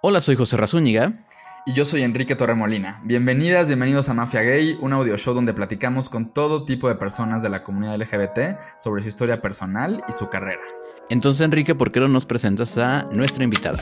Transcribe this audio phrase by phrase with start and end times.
[0.00, 1.26] Hola, soy José Razúñiga.
[1.66, 3.00] Y yo soy Enrique Torremolina.
[3.04, 7.42] Bienvenidas, bienvenidos a Mafia Gay, un audio show donde platicamos con todo tipo de personas
[7.42, 10.62] de la comunidad LGBT sobre su historia personal y su carrera.
[11.10, 13.78] Entonces, Enrique, ¿por qué no nos presentas a nuestra invitada?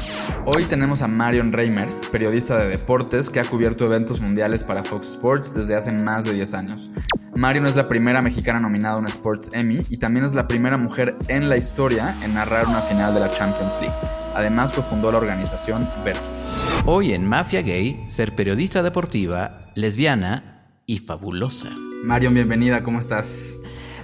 [0.47, 5.11] Hoy tenemos a Marion Reimers, periodista de deportes que ha cubierto eventos mundiales para Fox
[5.11, 6.91] Sports desde hace más de 10 años.
[7.37, 10.79] Marion es la primera mexicana nominada a un Sports Emmy y también es la primera
[10.79, 13.95] mujer en la historia en narrar una final de la Champions League.
[14.35, 16.59] Además, cofundó la organización Versus.
[16.87, 21.69] Hoy en Mafia Gay, ser periodista deportiva, lesbiana y fabulosa.
[22.05, 23.59] Marion, bienvenida, ¿cómo estás?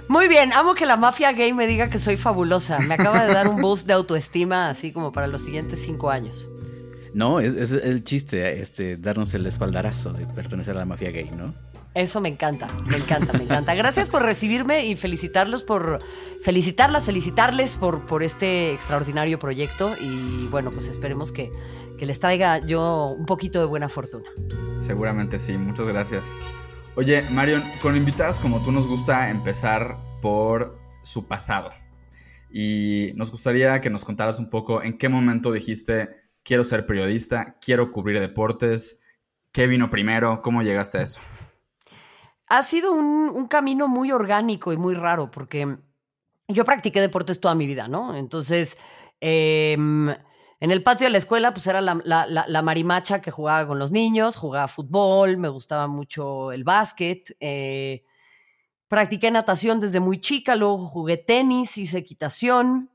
[0.07, 2.79] Muy bien, amo que la mafia gay me diga que soy fabulosa.
[2.79, 6.49] Me acaba de dar un boost de autoestima así como para los siguientes cinco años.
[7.15, 11.31] No, es, es el chiste, este, darnos el espaldarazo de pertenecer a la mafia gay,
[11.35, 11.53] ¿no?
[11.95, 13.75] Eso me encanta, me encanta, me encanta.
[13.75, 16.01] Gracias por recibirme y felicitarlos por
[16.41, 21.51] felicitarlas, felicitarles por, este extraordinario proyecto y bueno, pues esperemos que,
[21.99, 24.27] que les traiga yo un poquito de buena fortuna.
[24.77, 26.41] Seguramente sí, muchas gracias.
[26.95, 31.69] Oye, Marion, con invitadas como tú nos gusta empezar por su pasado.
[32.49, 36.09] Y nos gustaría que nos contaras un poco en qué momento dijiste,
[36.41, 38.99] quiero ser periodista, quiero cubrir deportes,
[39.51, 41.19] qué vino primero, cómo llegaste a eso
[42.57, 45.77] ha sido un, camino muy orgánico y muy raro, porque
[46.47, 48.15] yo practiqué deportes toda mi vida, ¿no?
[48.15, 48.77] Entonces,
[49.19, 53.91] em, en el patio de la escuela, pues era la, marimacha que jugaba con los
[53.91, 57.35] niños, jugaba fútbol, me gustaba mucho el básquet.
[57.39, 58.03] Eh,
[58.87, 62.91] practiqué natación desde muy chica, luego jugué tenis, hice equitación.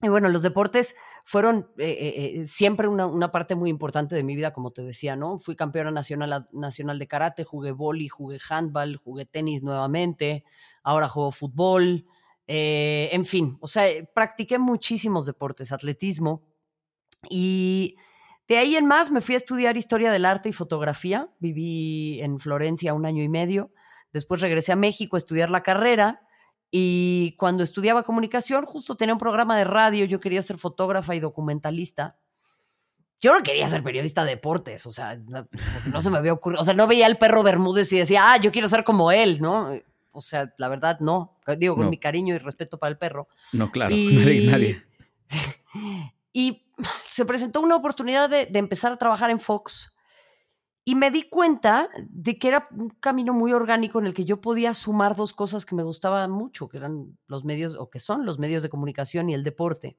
[0.00, 0.96] Y bueno, los deportes
[1.28, 5.14] fueron eh, eh, eh, siempre una, parte muy importante de mi vida, como te decía,
[5.14, 5.38] ¿no?
[5.38, 10.42] Fui campeona nacional, nacional de karate, jugué vóley, jugué handball, jugué tenis nuevamente,
[10.82, 12.06] ahora juego fútbol,
[12.46, 13.84] en fin, o sea,
[14.14, 16.46] practiqué muchísimos deportes, atletismo,
[17.28, 17.96] y
[18.48, 22.40] de ahí en más me fui a estudiar historia del arte y fotografía, viví en
[22.40, 23.70] Florencia un año y medio,
[24.14, 26.22] después regresé a México a estudiar la carrera,
[26.70, 31.20] y cuando estudiaba comunicación, justo tenía un programa de radio, yo quería ser fotógrafa y
[31.20, 32.16] documentalista.
[33.20, 36.64] Yo no quería ser periodista de deportes, o sea, no, se me había ocurrido, o
[36.64, 39.72] sea, no veía al perro Bermúdez y decía, ah, yo quiero ser como él, ¿no?
[40.12, 41.36] O sea, la verdad, no.
[41.58, 43.28] Digo, con mi cariño y respeto para el perro.
[43.52, 44.84] No, claro, y, nadie.
[46.32, 46.62] Y
[47.04, 49.90] se presentó una oportunidad de, de empezar a trabajar en Fox
[50.88, 54.40] y me di cuenta de que era un camino muy orgánico en el que yo
[54.40, 58.24] podía sumar dos cosas que me gustaban mucho, que eran los medios, o que son
[58.24, 59.98] los medios de comunicación y el deporte.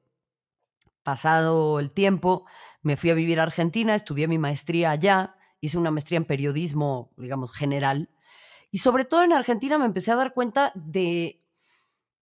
[1.04, 2.44] Pasado el tiempo,
[2.82, 7.12] me fui a vivir a Argentina, estudié mi maestría allá, hice una maestría en periodismo,
[7.16, 8.10] digamos, general.
[8.72, 11.40] Y sobre todo en Argentina me empecé a dar cuenta de,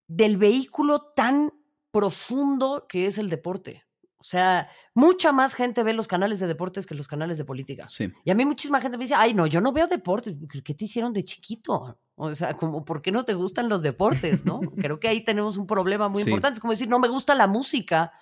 [0.09, 1.55] del vehículo tan
[1.91, 3.88] profundo que es el deporte.
[4.21, 7.87] O sea, mucha más gente ve los canales de deportes que los canales de política.
[7.89, 8.13] Sí.
[8.25, 10.35] Y a mí muchísima gente me dice, ay, no, yo no veo deportes.
[10.65, 11.99] ¿Qué te hicieron de chiquito?
[12.17, 14.61] O sea, como, ¿por qué no te gustan los deportes, no?
[14.77, 16.57] Creo que ahí tenemos un problema muy importante.
[16.57, 18.13] Es como decir, no me gusta la música.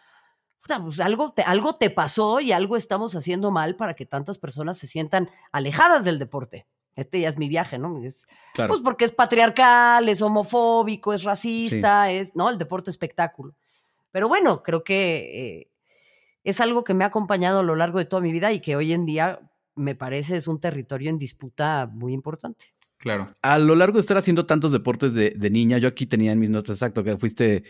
[0.83, 4.77] Pues algo, te, algo te pasó y algo estamos haciendo mal para que tantas personas
[4.77, 6.67] se sientan alejadas del deporte.
[6.95, 8.03] Este ya es mi viaje, ¿no?
[8.03, 8.73] Es, claro.
[8.73, 12.51] Pues porque es patriarcal, es homofóbico, es racista, es, ¿no?
[12.51, 13.55] El deporte espectáculo.
[14.11, 15.71] Pero bueno, creo que eh,
[16.47, 18.77] es algo que me ha acompañado a lo largo de toda mi vida y que
[18.77, 19.41] hoy en día
[19.75, 22.67] me parece es un territorio en disputa muy importante.
[22.99, 23.27] Claro.
[23.43, 26.49] A lo largo de estar haciendo tantos deportes de, niña, yo aquí tenía en mis
[26.49, 27.65] notas exacto que fuiste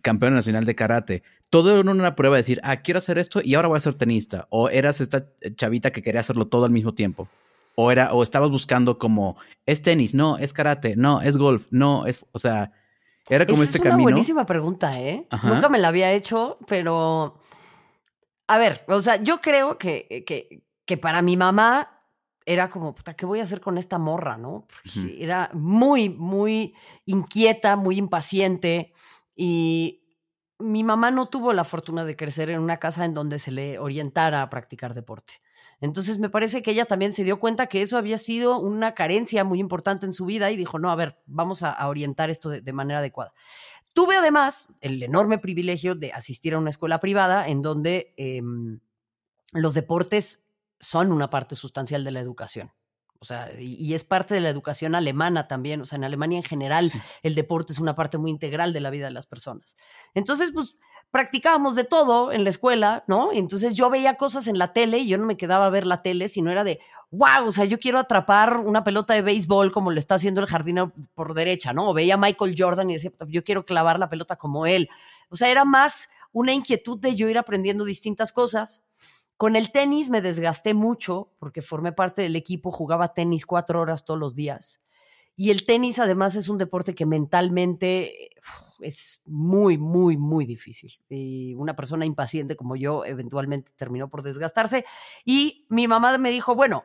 [0.00, 1.22] campeón nacional de karate.
[1.50, 3.94] Todo era una prueba de decir, ah, quiero hacer esto y ahora voy a ser
[3.94, 4.46] tenista.
[4.50, 5.26] O eras esta
[5.56, 7.28] chavita que quería hacerlo todo al mismo tiempo.
[7.74, 9.36] O era, o estabas buscando como,
[9.66, 12.72] es tenis, no, es karate, no, es golf, no, es, o sea,
[13.28, 13.90] era como este camino.
[13.90, 15.26] Es una buenísima pregunta, ¿eh?
[15.42, 17.40] Nunca me la había hecho, pero
[18.50, 22.02] a ver, o sea, yo creo que, que, que para mi mamá
[22.44, 24.66] era como, puta, ¿qué voy a hacer con esta morra, no?
[25.18, 26.74] era muy, muy
[27.06, 28.92] inquieta, muy impaciente
[29.36, 30.02] y
[30.58, 33.78] mi mamá no tuvo la fortuna de crecer en una casa en donde se le
[33.78, 35.34] orientara a practicar deporte.
[35.80, 39.44] Entonces me parece que ella también se dio cuenta que eso había sido una carencia
[39.44, 42.72] muy importante en su vida y dijo, no, a ver, vamos a, orientar esto de,
[42.72, 43.32] manera adecuada.
[43.94, 48.80] Tuve además el enorme privilegio de asistir a una escuela privada en donde em,
[49.52, 50.44] los deportes
[50.78, 52.72] son una parte sustancial de la educación.
[53.22, 55.82] O sea, y, es parte de la educación alemana también.
[55.82, 56.90] O sea, en Alemania en general
[57.22, 59.76] el deporte es una parte muy integral de la vida de las personas.
[60.14, 60.76] Entonces, pues
[61.10, 63.30] practicábamos de todo en la escuela, ¿no?
[63.32, 66.02] Entonces yo veía cosas en la tele y yo no me quedaba a ver la
[66.02, 66.80] tele, sino era de,
[67.10, 70.46] wow, o sea, yo quiero atrapar una pelota de béisbol como lo está haciendo el
[70.46, 71.90] jardinero por derecha, ¿no?
[71.90, 74.88] O veía a Michael Jordan y decía, yo quiero clavar la pelota como él.
[75.28, 78.84] O sea, era más una inquietud de yo ir aprendiendo distintas cosas.
[79.40, 84.04] Con el tenis me desgasté mucho porque formé parte del equipo, jugaba tenis cuatro horas
[84.04, 84.82] todos los días.
[85.34, 88.32] Y el tenis además es un deporte que mentalmente
[88.80, 90.92] es muy, muy, muy difícil.
[91.08, 94.84] Y una persona impaciente como yo eventualmente terminó por desgastarse.
[95.24, 96.84] Y mi mamá me dijo, bueno,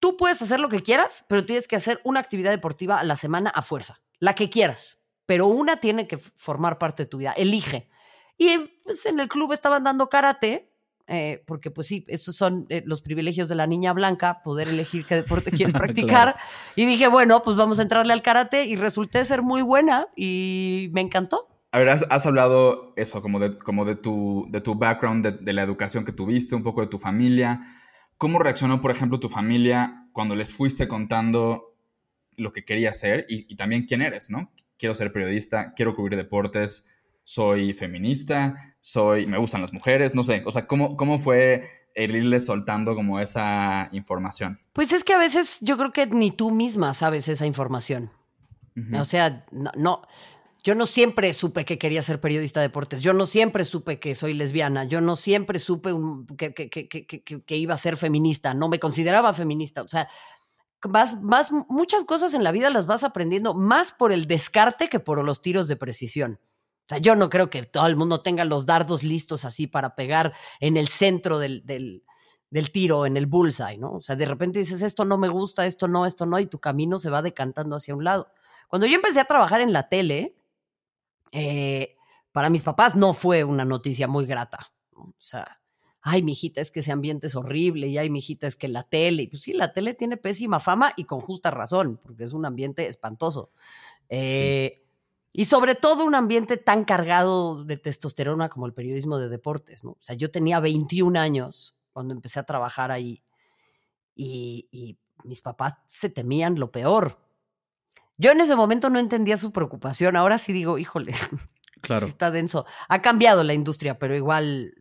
[0.00, 3.16] tú puedes hacer lo que quieras, pero tienes que hacer una actividad deportiva a la
[3.16, 7.34] semana a fuerza, la que quieras, pero una tiene que formar parte de tu vida,
[7.36, 7.88] elige.
[8.36, 10.72] Y pues, en el club estaban dando karate
[11.08, 15.06] eh, porque pues sí, esos son eh, los privilegios de la niña blanca, poder elegir
[15.06, 16.36] qué deporte quieres practicar.
[16.74, 20.88] Y dije, bueno, pues vamos a entrarle al karate y resulté ser muy buena y
[20.92, 21.48] me encantó.
[21.72, 25.62] A ver, has, hablado eso, como de, como de, tu, de tu background, de, la
[25.62, 27.60] educación que tuviste, un poco de tu familia.
[28.16, 31.74] ¿Cómo reaccionó, por ejemplo, tu familia cuando les fuiste contando
[32.36, 34.52] lo que querías ser y, y también quién eres, ¿no?
[34.78, 36.86] Quiero ser periodista, quiero cubrir deportes,
[37.24, 42.14] soy feminista, soy, me gustan las mujeres, no sé, o sea, ¿cómo, cómo fue el
[42.14, 44.60] irle soltando como esa información?
[44.74, 48.12] Pues es que a veces yo creo que ni tú misma sabes esa información.
[48.96, 50.02] O sea, no,
[50.62, 54.14] yo no siempre supe que quería ser periodista de deportes, yo no siempre supe que
[54.14, 55.92] soy lesbiana, yo no siempre supe
[56.36, 60.08] que, que, que, que, iba a ser feminista, no me consideraba feminista, o sea,
[60.82, 65.00] vas, vas, muchas cosas en la vida las vas aprendiendo más por el descarte que
[65.00, 66.38] por los tiros de precisión.
[66.86, 69.96] O sea, yo no creo que todo el mundo tenga los dardos listos así para
[69.96, 73.94] pegar en el centro del, del, tiro, en el bullseye, ¿no?
[73.94, 76.60] O sea, de repente dices, esto no me gusta, esto no, esto no, y tu
[76.60, 78.28] camino se va decantando hacia un lado.
[78.68, 80.36] Cuando yo empecé a trabajar en la tele,
[81.32, 81.96] eh,
[82.30, 84.72] para mis papás no fue una noticia muy grata.
[84.92, 85.60] O sea,
[86.02, 89.24] ay, mijita, es que ese ambiente es horrible, y ay, mijita, es que la tele,
[89.24, 92.46] y pues sí, la tele tiene pésima fama y con justa razón, porque es un
[92.46, 93.50] ambiente espantoso.
[94.08, 94.85] Eh,
[95.38, 99.90] y sobre todo un ambiente tan cargado de testosterona como el periodismo de deportes, ¿no?
[99.90, 103.22] O sea, yo tenía 21 años cuando empecé a trabajar ahí
[104.14, 107.18] y, mis papás se temían lo peor.
[108.16, 111.12] Yo en ese momento no entendía su preocupación, ahora sí digo, híjole,
[111.82, 112.06] claro.
[112.06, 112.64] está denso.
[112.88, 114.72] Ha cambiado la industria, pero igual,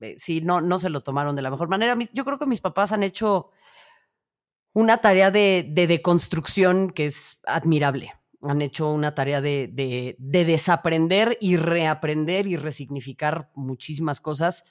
[0.00, 1.96] eh, sí, no, no se lo tomaron de la mejor manera.
[2.12, 3.50] Yo creo que mis papás han hecho
[4.74, 8.12] una tarea de, de deconstrucción que es admirable
[8.42, 14.64] han hecho una tarea de, desaprender y reaprender y resignificar muchísimas cosas.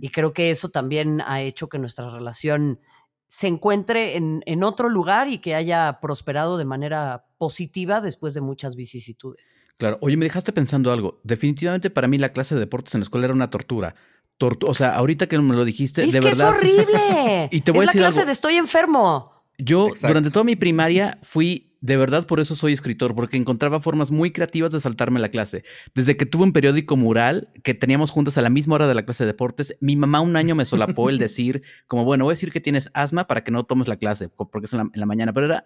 [0.00, 2.80] Y creo que eso también ha hecho que nuestra relación
[3.28, 8.40] se encuentre en, en, otro lugar y que haya prosperado de manera positiva después de
[8.40, 9.56] muchas vicisitudes.
[9.78, 11.20] Claro, oye, me dejaste pensando algo.
[11.24, 13.94] Definitivamente para mí la clase de deportes en la escuela era una tortura.
[14.38, 16.50] o sea, ahorita que me lo dijiste, es de que verdad.
[16.50, 17.48] Es horrible.
[17.50, 19.32] y te voy es a decir la clase de estoy enfermo.
[19.58, 24.12] Yo durante toda mi primaria fui de verdad por eso soy escritor, porque encontraba formas
[24.12, 25.64] muy creativas de saltarme la clase.
[25.94, 29.04] Desde que tuve un periódico mural que teníamos juntos a la misma hora de la
[29.04, 32.36] clase de deportes, mi mamá un año me solapó el decir, como bueno, voy a
[32.36, 35.32] decir que tienes asma para que no tomes la clase, porque es en la, mañana.
[35.32, 35.64] Pero era,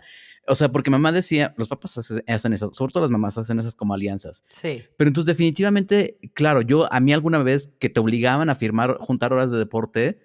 [0.48, 3.74] o sea, porque mamá decía, los papás hacen esas, sobre todo las mamás hacen esas
[3.74, 4.42] como alianzas.
[4.48, 4.84] Sí.
[4.96, 9.34] Pero entonces, definitivamente, claro, yo a mí alguna vez que te obligaban a firmar, juntar
[9.34, 10.18] horas de deporte,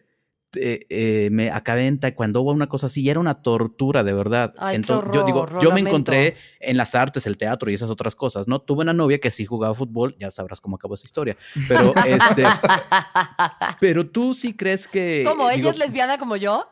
[0.55, 4.13] eh, eh, me acabé en taekwondo o una cosa así y era una tortura de
[4.13, 4.53] verdad.
[4.71, 8.47] Entonces, yo digo, yo me encontré en las artes, el teatro y esas otras cosas,
[8.47, 8.59] ¿no?
[8.59, 11.37] Tuve una novia que sí jugaba fútbol, ya sabrás cómo acabó esa historia,
[11.67, 12.43] pero este,
[13.79, 15.23] pero tú sí crees que...
[15.25, 15.49] ¿Cómo?
[15.49, 16.67] ¿Ella es lesbiana como yo?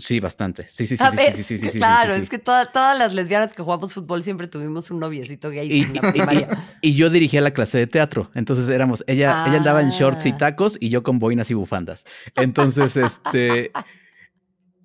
[0.00, 0.66] Sí, bastante.
[0.68, 1.04] Sí, sí, sí.
[1.04, 4.90] sí, sí, sí, sí, claro, es que todas las lesbianas que jugamos fútbol siempre tuvimos
[4.90, 6.64] un noviecito gay y, en la primaria.
[6.80, 8.30] Y, yo dirigía la clase de teatro.
[8.34, 10.38] Entonces éramos, ella, ella andaba en shorts y ah.
[10.38, 12.04] tacos y yo con boinas y bufandas.
[12.36, 13.70] Entonces, este.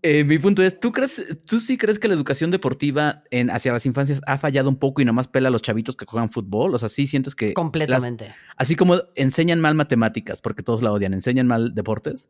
[0.07, 3.73] Eh, mi punto es, ¿tú crees, tú sí crees que la educación deportiva en, hacia
[3.73, 6.75] las infancias ha fallado un poco y nomás pela a los chavitos que juegan fútbol?
[6.75, 7.55] O sea, sí sientes que...
[7.55, 8.31] Completamente.
[8.55, 12.29] así como enseñan mal matemáticas, porque todos la odian, ¿enseñan mal deportes?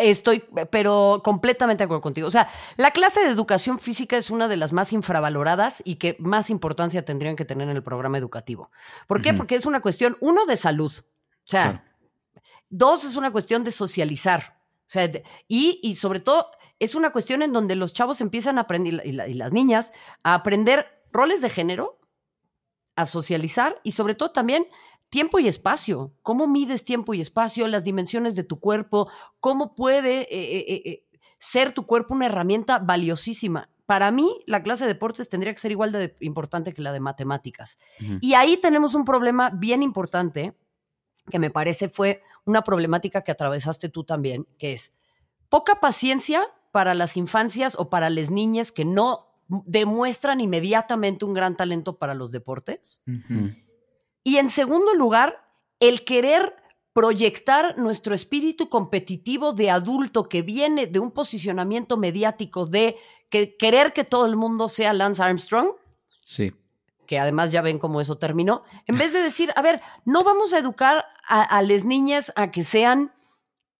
[0.00, 2.28] Estoy, pero completamente de acuerdo contigo.
[2.28, 6.16] O sea, la clase de educación física es una de las más infravaloradas y que
[6.18, 8.70] más importancia tendrían que tener en el programa educativo.
[9.06, 9.34] ¿Por qué?
[9.34, 10.92] Porque es una cuestión, uno, de salud.
[10.98, 11.84] O sea,
[12.68, 14.58] dos, es una cuestión de socializar.
[14.86, 15.10] O sea,
[15.48, 19.12] y, y, sobre todo, es una cuestión en donde los chavos empiezan a aprender, y
[19.12, 21.98] las niñas, a aprender roles de género,
[22.96, 24.66] a socializar y sobre todo también
[25.08, 26.12] tiempo y espacio.
[26.22, 29.08] ¿Cómo mides tiempo y espacio, las dimensiones de tu cuerpo?
[29.40, 31.06] ¿Cómo puede eh, eh, eh,
[31.38, 33.70] ser tu cuerpo una herramienta valiosísima?
[33.86, 37.00] Para mí, la clase de deportes tendría que ser igual de importante que la de
[37.00, 37.78] matemáticas.
[38.20, 40.56] Y ahí tenemos un problema bien importante,
[41.30, 44.94] que me parece fue una problemática que atravesaste tú también, que es
[45.50, 51.56] poca paciencia para las infancias o para las niñas que no demuestran inmediatamente un gran
[51.56, 53.02] talento para los deportes.
[54.24, 55.46] Y en segundo lugar,
[55.78, 56.56] el querer
[56.94, 62.96] proyectar nuestro espíritu competitivo de adulto que viene de un posicionamiento mediático de
[63.28, 65.68] que querer que todo el mundo sea Lance Armstrong.
[66.24, 66.54] Sí.
[67.06, 68.62] Que además ya ven cómo eso terminó.
[68.86, 72.50] En vez de decir, a ver, no vamos a educar a, a las niñas a
[72.50, 73.12] que sean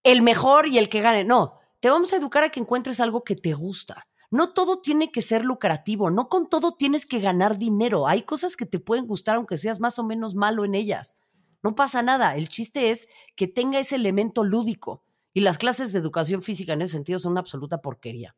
[0.02, 1.24] el mejor y el que gane.
[1.24, 4.06] No, te vamos a educar a que encuentres algo que te gusta.
[4.34, 8.08] No todo tiene que ser lucrativo, no con todo tienes que ganar dinero.
[8.08, 11.14] Hay cosas que te pueden gustar aunque seas más o menos malo en ellas.
[11.62, 12.34] No pasa nada.
[12.34, 15.04] El chiste es que tenga ese elemento lúdico.
[15.34, 18.34] Y las clases de educación física en ese sentido son una absoluta porquería.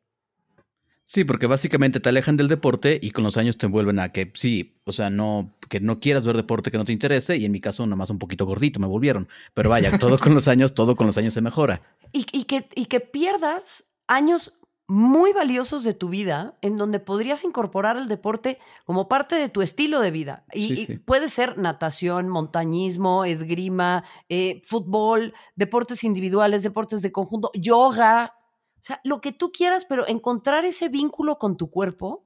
[1.03, 4.31] Sí, porque básicamente te alejan del deporte y con los años te envuelven a que
[4.35, 7.51] sí, o sea, no, que no quieras ver deporte que no te interese, y en
[7.51, 9.27] mi caso nada más un poquito gordito me volvieron.
[9.55, 11.81] Pero vaya, todo con los años, todo con los años se mejora.
[12.11, 14.53] Y, y que, y que pierdas años
[14.87, 19.61] muy valiosos de tu vida en donde podrías incorporar el deporte como parte de tu
[19.61, 20.45] estilo de vida.
[20.53, 20.93] Y, Sí, sí.
[20.93, 28.33] y puede ser natación, montañismo, esgrima, eh, fútbol, deportes individuales, deportes de conjunto, yoga.
[28.79, 32.25] O sea, lo que tú quieras, pero encontrar ese vínculo con tu cuerpo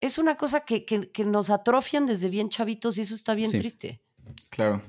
[0.00, 3.50] es una cosa que, que- que nos atrofian desde bien chavitos y eso está bien
[3.50, 3.58] Sí.
[3.58, 4.02] triste.
[4.50, 4.82] Claro.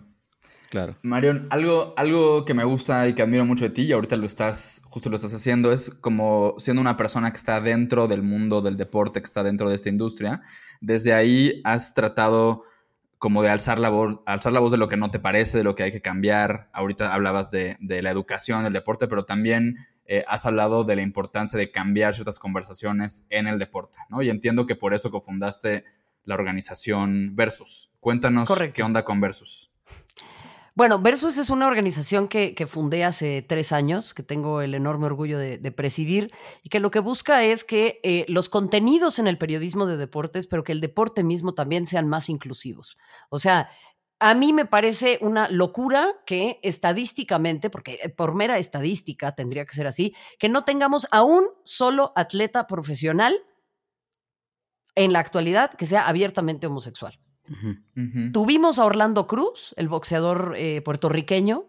[0.69, 0.97] Claro.
[1.01, 4.25] Marion, algo, algo que me gusta y que admiro mucho de ti, y ahorita lo
[4.25, 8.61] estás, justo lo estás haciendo, es como siendo una persona que está dentro del mundo
[8.61, 10.41] del deporte, que está dentro de esta industria.
[10.81, 12.63] Desde ahí has tratado
[13.17, 15.63] como de alzar la voz, alzar la voz de lo que no te parece, de
[15.63, 16.69] lo que hay que cambiar.
[16.73, 21.01] Ahorita hablabas de, de la educación del deporte, pero también eh, has hablado de la
[21.01, 24.21] importancia de cambiar ciertas conversaciones en el deporte, ¿no?
[24.21, 25.83] Y entiendo que por eso cofundaste
[26.23, 27.89] la organización Versus.
[27.99, 28.75] Cuéntanos Correcto.
[28.75, 29.71] qué onda con Versus.
[30.77, 35.39] Bueno, Versus es una organización que, fundé hace tres años, que tengo el enorme orgullo
[35.39, 36.31] de, de presidir,
[36.61, 40.45] y que lo que busca es que eh, los contenidos en el periodismo de deportes,
[40.45, 42.95] pero que el deporte mismo también sean más inclusivos.
[43.31, 43.71] O sea,
[44.19, 49.73] a mí me parece una locura que estadísticamente, porque eh, por mera estadística tendría que
[49.73, 53.35] ser así, que no tengamos a un solo atleta profesional
[54.93, 57.19] en la actualidad que sea abiertamente homosexual.
[58.33, 61.65] Tuvimos a Orlando Cruz, el boxeador eh, puertorriqueño,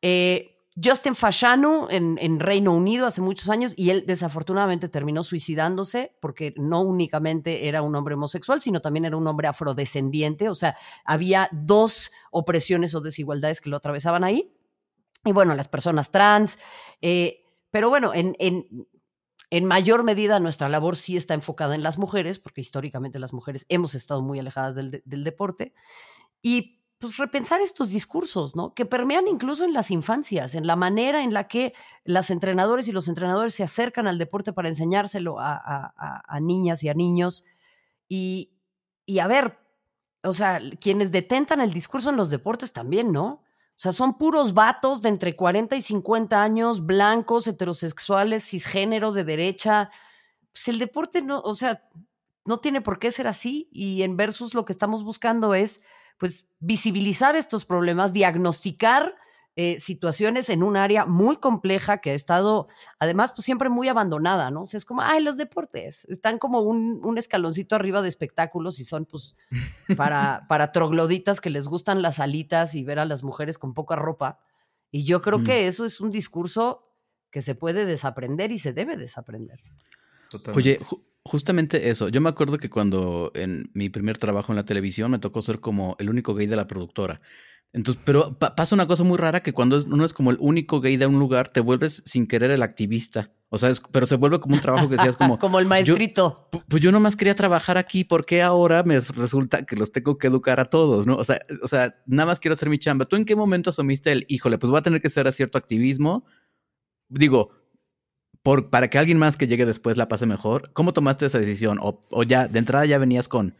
[0.00, 0.52] eh,
[0.82, 6.54] Justin Fashanu en, en Reino Unido hace muchos años y él desafortunadamente terminó suicidándose porque
[6.56, 11.48] no únicamente era un hombre homosexual, sino también era un hombre afrodescendiente, o sea, había
[11.52, 14.50] dos opresiones o desigualdades que lo atravesaban ahí.
[15.24, 16.58] Y bueno, las personas trans,
[17.02, 18.66] eh, pero bueno, en, en,
[19.52, 23.66] en mayor medida nuestra labor sí está enfocada en las mujeres, porque históricamente las mujeres
[23.68, 25.74] hemos estado muy alejadas del, de- del deporte.
[26.40, 28.72] Y pues repensar estos discursos, ¿no?
[28.74, 32.92] Que permean incluso en las infancias, en la manera en la que las entrenadores y
[32.92, 35.92] los entrenadores se acercan al deporte para enseñárselo a-
[36.26, 37.44] a niñas y a niños.
[38.08, 38.52] Y,
[39.04, 39.58] y a ver,
[40.22, 43.42] o sea, quienes detentan el discurso en los deportes también, ¿no?
[43.82, 49.90] Sea, son puros vatos de entre 40 y 50 años, blancos, heterosexuales, cisgénero, de derecha.
[50.52, 51.82] Pues el deporte no, o sea,
[52.44, 53.68] no tiene por qué ser así.
[53.72, 55.80] Y en Versus lo que estamos buscando es,
[56.16, 59.16] pues, visibilizar estos problemas, diagnosticar
[59.56, 62.68] eh, situaciones en un área muy compleja que ha estado,
[62.98, 64.62] además, pues siempre muy abandonada, ¿no?
[64.62, 68.80] O sea, es como, ay, los deportes están como un, un escaloncito arriba de espectáculos
[68.80, 69.36] y son, pues,
[69.96, 73.94] para, para trogloditas que les gustan las alitas y ver a las mujeres con poca
[73.96, 74.40] ropa.
[74.90, 75.44] Y yo creo Mm.
[75.44, 76.88] que eso es un discurso
[77.30, 79.60] que se puede desaprender y se debe desaprender.
[80.54, 82.08] Oye, ju- justamente eso.
[82.08, 85.60] Yo me acuerdo que cuando en mi primer trabajo en la televisión me tocó ser
[85.60, 87.20] como el único gay de la productora.
[87.74, 90.80] Entonces, pero pa- pasa una cosa muy rara que cuando uno es como el único
[90.80, 93.30] gay de un lugar, te vuelves sin querer el activista.
[93.48, 96.48] O sea, es- pero se vuelve como un trabajo que decías como, Como el maestrito.
[96.52, 100.18] "Pu- pues yo nomás quería trabajar aquí, ¿por qué ahora me resulta que los tengo
[100.18, 101.06] que educar a todos?
[101.06, 101.16] ¿no?
[101.16, 103.06] O sea, o sea, nada más quiero hacer mi chamba.
[103.06, 106.24] ¿Tú en qué momento asumiste el, híjole, pues voy a tener que hacer cierto activismo?
[107.08, 107.50] Digo,
[108.42, 110.72] por, para que alguien más que llegue después la pase mejor.
[110.72, 111.78] ¿Cómo tomaste esa decisión?
[111.80, 113.54] O, o ya, de entrada ya venías con,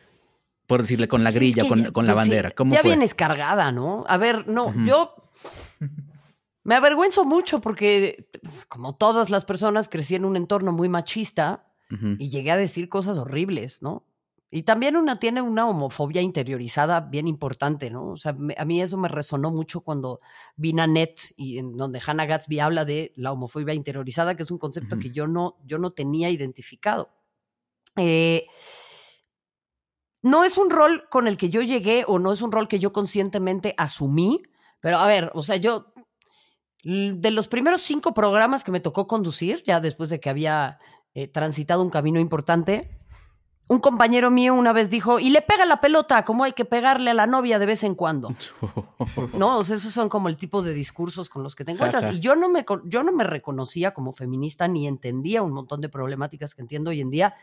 [0.73, 2.50] por decirle, con la es grilla, que con, ya- con la pues sí, bandera.
[2.52, 2.91] ¿Cómo ya fue?
[2.91, 4.05] vienes cargada, ¿no?
[4.09, 5.14] A ver, no, yo
[6.64, 8.29] me avergüenzo mucho porque,
[8.69, 12.17] como todas las personas, crecí en un entorno muy machista Ujú.
[12.19, 14.07] y llegué a decir cosas horribles, ¿no?
[14.55, 18.09] Y también una tiene una homofobia interiorizada bien importante, ¿no?
[18.11, 20.21] O sea, me- a mí eso me resonó mucho cuando
[20.57, 24.59] vi Nanette y en donde Hannah Gatsby habla de la homofobia interiorizada, que es un
[24.59, 25.02] concepto Ujú.
[25.02, 27.11] que yo no, yo no tenía identificado.
[27.97, 28.47] Eh,
[30.23, 32.79] no es un rol con el que yo llegué o no es un rol que
[32.79, 34.43] yo conscientemente asumí,
[34.81, 35.93] pero a ver, o sea, yo
[36.85, 40.79] de los primeros cinco programas que me tocó conducir, ya después de que había
[41.14, 42.99] eh, transitado un camino importante,
[43.69, 47.12] un compañero mío una vez dijo, y le pega la pelota como hay que pegarle
[47.12, 48.35] a la novia de vez en cuando.
[49.38, 52.12] no, o sea, esos son como el tipo de discursos con los que te encuentras.
[52.12, 55.88] y yo no, me, yo no me reconocía como feminista ni entendía un montón de
[55.88, 57.35] problemáticas que entiendo hoy en día.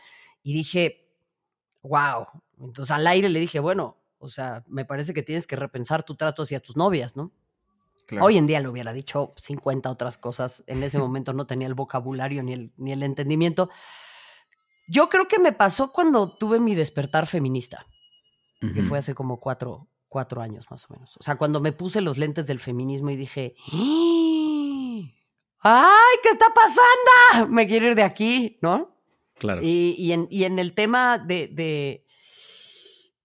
[0.42, 1.09] Y dije,
[1.82, 2.26] wow.
[2.60, 6.14] Entonces al aire le dije, bueno, o sea, me parece que tienes que repensar tu
[6.14, 7.32] trato hacia tus novias, ¿no?
[8.20, 10.64] Hoy en día le hubiera dicho 50 otras cosas.
[10.66, 13.70] En ese momento no tenía el vocabulario ni el, ni el entendimiento.
[14.88, 17.86] Yo creo que me pasó cuando tuve mi despertar feminista,
[18.60, 21.16] que fue hace como cuatro, cuatro años más o menos.
[21.18, 23.54] O sea, cuando me puse los lentes del feminismo y dije,
[25.60, 27.48] ¡ay, qué está pasando!
[27.52, 28.99] Me quiero ir de aquí, ¿no?
[29.40, 29.62] Claro.
[29.64, 32.06] Y, en, el tema de, de,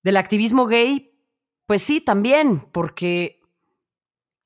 [0.02, 1.12] del activismo gay,
[1.68, 3.42] pues sí, también, porque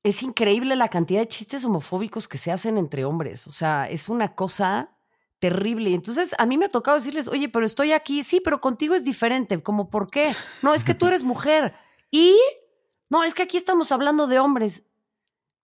[0.01, 3.45] es increíble la cantidad de chistes homofóbicos que se hacen entre hombres.
[3.45, 4.97] O sea, es una cosa
[5.37, 5.91] terrible.
[5.91, 8.95] Y entonces a mí me ha tocado decirles, oye, pero estoy aquí, sí, pero contigo
[8.95, 9.61] es diferente.
[9.61, 10.27] Como, ¿por qué?
[10.63, 11.75] No, es que tú eres mujer.
[12.09, 12.35] Y,
[13.11, 14.88] no, es que aquí estamos hablando de hombres.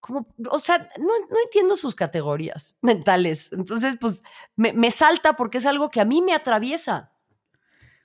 [0.06, 1.10] Como, o sea, no,
[1.46, 3.52] entiendo sus categorías mentales.
[3.52, 4.24] Entonces, pues,
[4.56, 7.12] me, me salta porque es algo que a mí me atraviesa.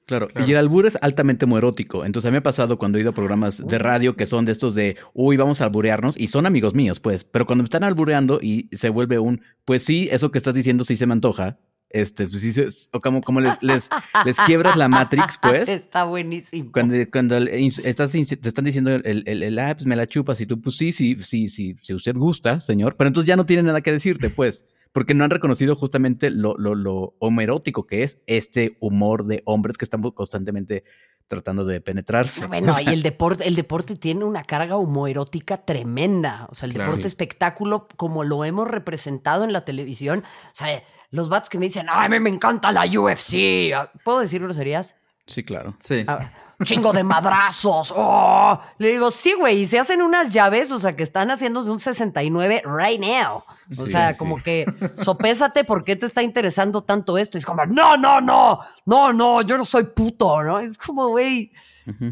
[0.06, 0.28] Claro.
[0.44, 2.04] y el albur es altamente homoerótico.
[2.04, 4.44] Entonces a mí me ha pasado cuando he ido a programas de radio que son
[4.44, 7.66] de estos de, uy, vamos a alburearnos, y son amigos míos, pues, pero cuando me
[7.66, 11.12] están albureando y se vuelve un, pues sí, eso que estás diciendo sí se me
[11.12, 13.88] antoja, este, pues sí, o como, como les, les,
[14.24, 15.68] les, quiebras la Matrix, pues.
[15.68, 16.70] Está buenísimo.
[16.72, 20.46] Cuando, cuando estás, te están diciendo el, el, el, ah, pues me la chupas y
[20.46, 23.64] tú, pues sí, sí, sí, sí, si usted gusta, señor, pero entonces ya no tiene
[23.64, 28.18] nada que decirte, pues porque no han reconocido justamente lo, lo, lo homerótico que es
[28.26, 30.84] este humor de hombres que estamos constantemente
[31.30, 32.46] tratando de penetrarse.
[32.46, 36.48] Bueno, y el deporte, el deporte tiene una carga homoerótica tremenda.
[36.50, 40.24] O sea, el deporte espectáculo, como lo hemos representado en la televisión.
[40.46, 43.74] O sea, los vatos que me dicen, ay, a mí me encanta la UFC.
[44.04, 44.94] ¿Puedo decir groserías?
[45.26, 45.76] Sí, claro.
[45.78, 46.04] Sí.
[46.06, 46.20] Ah,
[46.64, 47.92] chingo de madrazos.
[47.96, 48.60] Oh.
[48.78, 51.70] Le digo, sí, güey, y se hacen unas llaves, o sea, que están haciendo de
[51.70, 53.44] un 69 right now.
[53.78, 57.36] O sea, como que sopésate por qué te está interesando tanto esto.
[57.36, 60.60] Y es como, no, no, no, no, no, yo no soy puto, ¿no?
[60.60, 61.52] Es como, güey,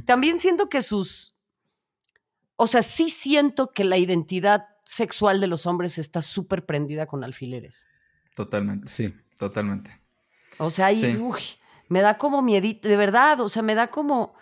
[0.06, 1.36] también siento que sus,
[2.56, 7.22] o sea, sí siento que la identidad sexual de los hombres está súper prendida con
[7.22, 7.86] alfileres.
[8.38, 10.00] Totalmente, sí, totalmente.
[10.58, 11.40] O sea, ahí, uy,
[11.88, 14.36] me da como miedito, de verdad, o sea, me da como...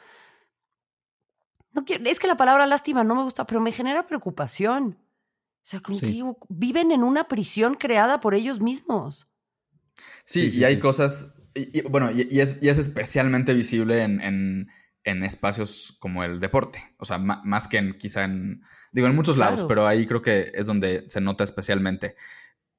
[1.73, 4.99] No quiero, es que la palabra lástima no me gusta, pero me genera preocupación.
[5.01, 9.29] O sea, como que digo, viven en una prisión creada por ellos mismos.
[10.27, 11.35] Sí, y hay cosas,
[11.89, 14.69] bueno, y, es, especialmente visible en,
[15.05, 16.85] espacios como el deporte.
[16.99, 18.61] O sea, más que en quizá en,
[18.93, 22.15] digo, en muchos lados, pero ahí creo que es donde se nota especialmente.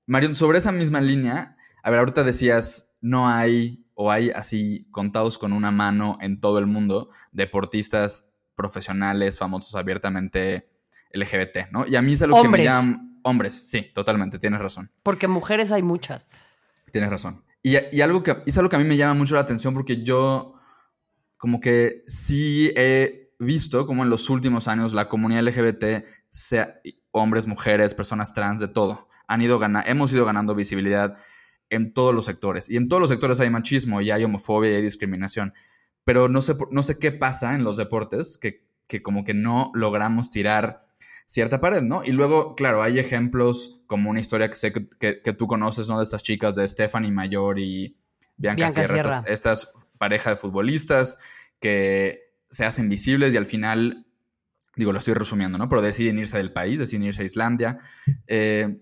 [0.08, 5.38] Marion, sobre esa misma línea, a ver, ahorita decías, no hay o hay así contados
[5.38, 10.70] con una mano en todo el mundo deportistas profesionales, famosos abiertamente
[11.12, 11.86] LGBT, ¿no?
[11.86, 13.04] Y a mí es algo que me llama...
[13.24, 14.90] Hombres, sí, totalmente, tienes razón.
[15.04, 16.28] Porque mujeres hay muchas.
[16.92, 17.44] Tienes razón.
[17.62, 20.54] Y, algo que, es algo que a mí me llama mucho la atención porque yo
[21.36, 26.80] como que sí he visto como en los últimos años la comunidad LGBT, sea
[27.12, 31.18] hombres, mujeres, personas trans, de todo, han ido hemos ido ganando visibilidad
[31.70, 32.70] en todos los sectores.
[32.70, 35.54] Y en todos los sectores hay machismo y hay homofobia y hay discriminación.
[36.04, 39.72] Pero no sé, no sé qué pasa en los deportes que, que como que no
[39.74, 40.88] logramos tirar
[41.26, 42.04] cierta pared, ¿no?
[42.04, 45.98] Y luego, claro, hay ejemplos como una historia que sé que, tú conoces, ¿no?
[45.98, 47.98] De estas chicas de Stephanie Mayor y
[48.38, 51.18] Bianca, Sierra, Estas, parejas de futbolistas
[51.60, 54.06] que se hacen visibles y al final,
[54.76, 55.68] digo, lo estoy resumiendo, ¿no?
[55.70, 57.78] Pero deciden irse del país, deciden irse a Islandia.
[58.28, 58.80] Eh,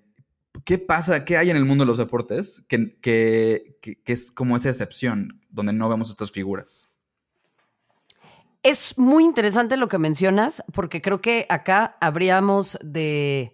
[0.66, 1.26] ¿Qué pasa?
[1.26, 5.74] ¿Qué hay en el mundo de los deportes que, que, es como esa excepción donde
[5.74, 6.96] no vemos estas figuras?
[8.64, 13.54] Es muy interesante lo que mencionas, porque creo que acá habríamos de,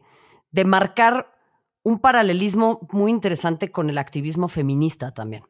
[0.66, 1.38] marcar
[1.84, 5.44] un paralelismo muy interesante con el activismo feminista también.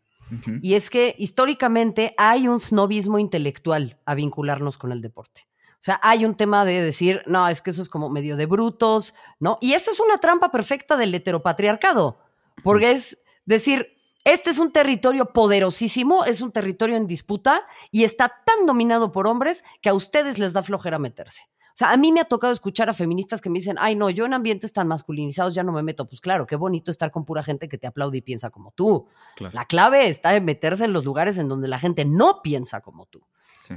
[0.64, 5.51] Y es que históricamente hay un snobismo intelectual a vincularnos con el deporte.
[5.82, 8.46] O sea, hay un tema de decir, no, es que eso es como medio de
[8.46, 9.58] brutos, ¿no?
[9.62, 12.20] Y esa es una trampa perfecta del heteropatriarcado,
[12.64, 13.92] porque es decir,
[14.24, 19.26] este es un territorio poderosísimo, es un territorio en disputa y está tan dominado por
[19.26, 21.42] hombres que a ustedes les da flojera meterse.
[21.70, 24.12] O sea, a mí me ha tocado escuchar a feministas que me dicen, ay, no,
[24.12, 26.08] yo en ambientes tan masculinizados ya no me meto.
[26.08, 29.08] Pues claro, qué bonito estar con pura gente que te aplaude y piensa como tú.
[29.52, 33.08] La clave está en meterse en los lugares en donde la gente no piensa como
[33.08, 33.24] tú.
[33.42, 33.76] Sí.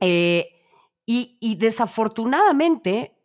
[0.00, 0.55] Eh,
[1.06, 3.16] y, desafortunadamente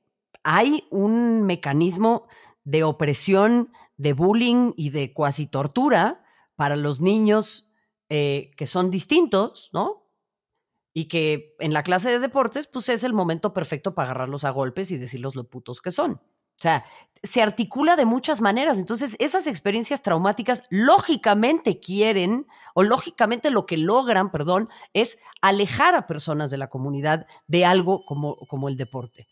[0.44, 2.28] hay un mecanismo
[2.64, 6.24] de opresión, de bullying y de cuasi tortura
[6.56, 7.72] para los niños
[8.10, 10.12] eh, que son distintos, ¿no?
[10.94, 14.52] Y que en la clase de deportes, pues es el momento perfecto para agarrarlos a
[14.52, 16.22] golpes y decirlos lo putos que son.
[16.62, 16.86] O sea,
[17.24, 18.78] se articula de muchas maneras.
[18.78, 22.46] Entonces, esas experiencias traumáticas lógicamente quieren,
[22.76, 28.06] o lógicamente lo que logran, perdón, es alejar a personas de la comunidad de algo
[28.06, 29.28] como, como el deporte.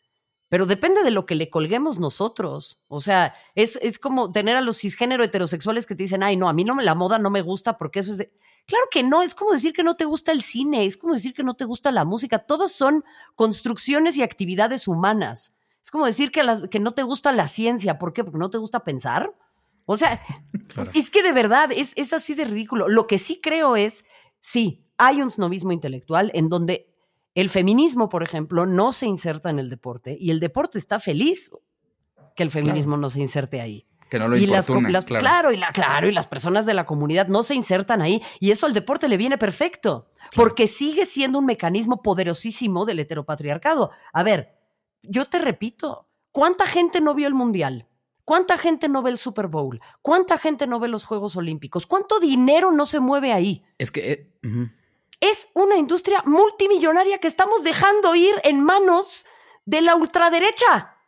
[0.50, 2.80] Pero depende de lo que le colguemos nosotros.
[2.88, 6.50] O sea, es, es como tener a los cisgénero heterosexuales que te dicen, ay, no,
[6.50, 8.34] a mí no la moda no me gusta porque eso es de.
[8.65, 11.36] Claro que no, es como decir que no te gusta el cine, es como decir
[11.36, 12.39] que no te gusta la música.
[12.39, 13.04] Todos son
[13.36, 15.54] construcciones y actividades humanas.
[15.89, 17.97] Es como decir que, que no te gusta la ciencia.
[17.97, 18.23] ¿Por qué?
[18.23, 19.34] Porque no te gusta pensar.
[19.86, 20.21] O sea,
[20.93, 22.88] es que de verdad es, es así de ridículo.
[22.88, 24.06] Lo que sí creo es,
[24.39, 26.93] sí, hay un snobismo intelectual en donde
[27.34, 31.49] el feminismo, por ejemplo, no se inserta en el deporte y el deporte está feliz
[32.36, 33.88] que el feminismo no se inserte ahí.
[34.12, 35.04] Que no lo y las, claro.
[35.08, 35.52] claro.
[35.52, 38.21] y la, claro, y las personas de la comunidad no se insertan ahí.
[38.39, 43.89] Y eso al deporte le viene perfecto, porque sigue siendo un mecanismo poderosísimo del heteropatriarcado.
[44.13, 44.59] A ver,
[45.04, 47.88] yo te repito, ¿cuánta gente no vio el Mundial?
[48.26, 49.82] ¿Cuánta gente no ve el Super Bowl?
[50.02, 51.88] ¿Cuánta gente no ve los Juegos Olímpicos?
[51.88, 53.66] ¿Cuánto dinero no se mueve ahí?
[53.78, 54.12] Es que...
[54.12, 54.70] Eh,
[55.20, 59.26] es una industria multimillonaria que estamos dejando ir en manos
[59.66, 60.99] de la ultraderecha.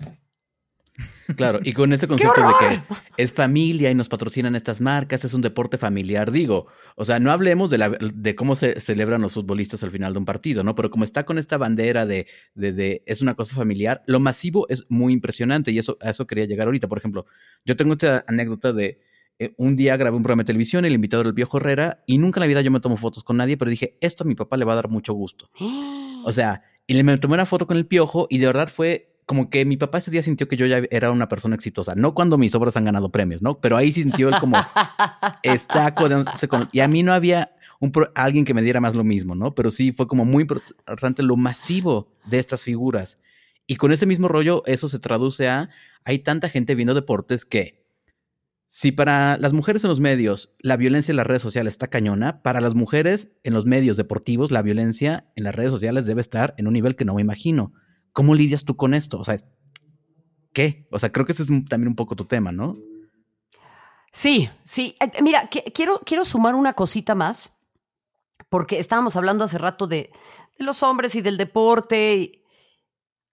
[1.36, 5.34] Claro, y con este concepto de que es familia y nos patrocinan estas marcas, es
[5.34, 6.68] un deporte familiar, digo.
[6.96, 10.20] O sea, no hablemos de, la, de cómo se celebran los futbolistas al final de
[10.20, 10.76] un partido, ¿no?
[10.76, 14.86] Pero como está con esta bandera de, de, es una cosa familiar, lo masivo es
[14.90, 16.88] muy impresionante y eso, a eso quería llegar ahorita.
[16.88, 17.26] Por ejemplo,
[17.66, 19.00] yo tengo esta anécdota de
[19.40, 22.18] eh, un día grabé un programa de televisión, el invitado era el viejo Herrera, y
[22.18, 24.36] nunca en la vida yo me tomo fotos con nadie, pero dije, esto a mi
[24.36, 25.50] papá le va a dar mucho gusto.
[26.24, 29.11] o sea, y le me tomé una foto con el piojo y de verdad fue
[29.32, 32.14] como que mi papá ese día sintió que yo ya era una persona exitosa, no
[32.14, 33.62] cuando mis obras han ganado premios, ¿no?
[33.62, 34.58] Pero ahí sintió él como
[35.42, 36.26] está con,
[36.74, 39.56] y a mí no había un alguien que me diera más lo mismo, ¿no?
[39.56, 43.20] Pero sí fue como muy importante lo masivo de estas figuras.
[43.68, 45.70] Y con ese mismo rollo, eso se traduce a
[46.04, 47.86] hay tanta gente viendo deportes que
[48.68, 52.42] si para las mujeres en los medios la violencia en las redes sociales está cañona,
[52.42, 56.54] para las mujeres en los medios deportivos la violencia en las redes sociales debe estar
[56.58, 57.72] en un nivel que no me imagino.
[58.14, 59.20] ¿Cómo lidias tú con esto?
[59.20, 59.36] O sea,
[60.54, 60.88] ¿qué?
[60.92, 62.78] O sea, creo que ese es también un poco tu tema, ¿no?
[64.12, 64.96] Sí, sí.
[65.00, 67.58] Eh, mira, quiero, quiero sumar una cosita más,
[68.50, 70.12] porque estábamos hablando hace rato de
[70.58, 72.44] los hombres y del deporte.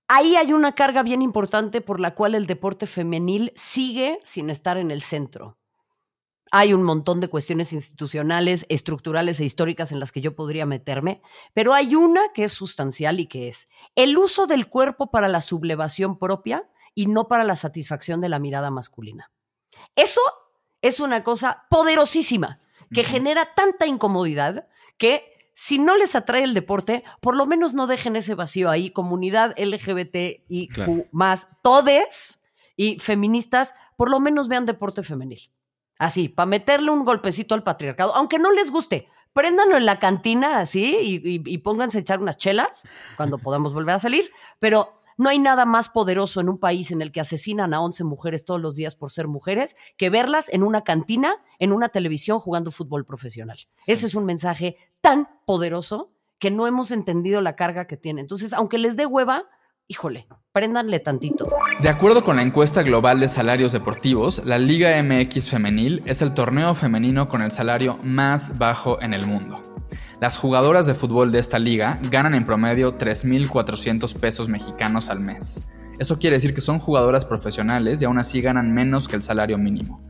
[0.07, 4.79] Ahí hay una carga bien importante por la cual el deporte femenil sigue sin estar
[4.79, 5.58] en el centro.
[6.51, 11.21] Hay un montón de cuestiones institucionales, estructurales e históricas en las que yo podría meterme,
[11.55, 15.41] pero hay una que es sustancial y que es el uso del cuerpo para la
[15.41, 19.31] sublevación propia y no para la satisfacción de la mirada masculina.
[19.95, 20.21] Eso
[20.81, 27.03] es una cosa poderosísima que genera tanta incomodidad que si no les atrae el deporte,
[27.21, 28.91] por lo menos no dejen ese vacío ahí.
[28.91, 30.69] Comunidad LGBT y
[31.11, 32.41] más, todes
[32.77, 35.51] y feministas, por lo menos vean deporte femenil.
[35.99, 40.61] Así, para meterle un golpecito al patriarcado, aunque no les guste, préndanlo en la cantina
[40.61, 44.31] así y, y pónganse a echar unas chelas cuando podamos volver a salir,
[44.61, 48.05] pero no hay nada más poderoso en un país en el que asesinan a 11
[48.05, 52.39] mujeres todos los días por ser mujeres que verlas en una cantina, en una televisión
[52.39, 53.59] jugando fútbol profesional.
[53.89, 58.21] Ese es un mensaje tan poderoso que no hemos entendido la carga que tiene.
[58.21, 59.49] Entonces, aunque les dé hueva,
[59.89, 61.49] híjole, préndanle tantito.
[61.81, 66.35] De acuerdo con la encuesta global de salarios deportivos, la Liga MX femenil es el
[66.35, 69.61] torneo femenino con el salario más bajo en el mundo.
[70.21, 75.63] Las jugadoras de fútbol de esta liga ganan en promedio 3.400 pesos mexicanos al mes.
[75.99, 79.57] Eso quiere decir que son jugadoras profesionales y aún así ganan menos que el salario
[79.59, 80.03] mínimo.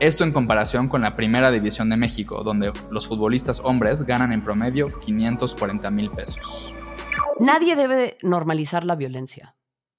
[0.00, 4.42] Esto en comparación con la Primera División de México, donde los futbolistas hombres ganan en
[4.42, 6.74] promedio 540 mil pesos.
[7.38, 9.56] Nadie debe normalizar la violencia.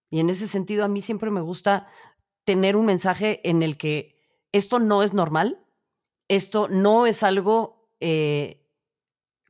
[0.10, 1.88] Y en ese sentido a mí siempre me gusta
[2.43, 4.19] tener un mensaje en el que
[4.52, 5.65] esto no es normal,
[6.28, 8.67] esto no es algo eh,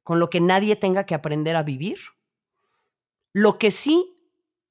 [0.04, 2.00] con lo que nadie tenga que aprender a vivir.
[3.34, 4.15] Lo que sí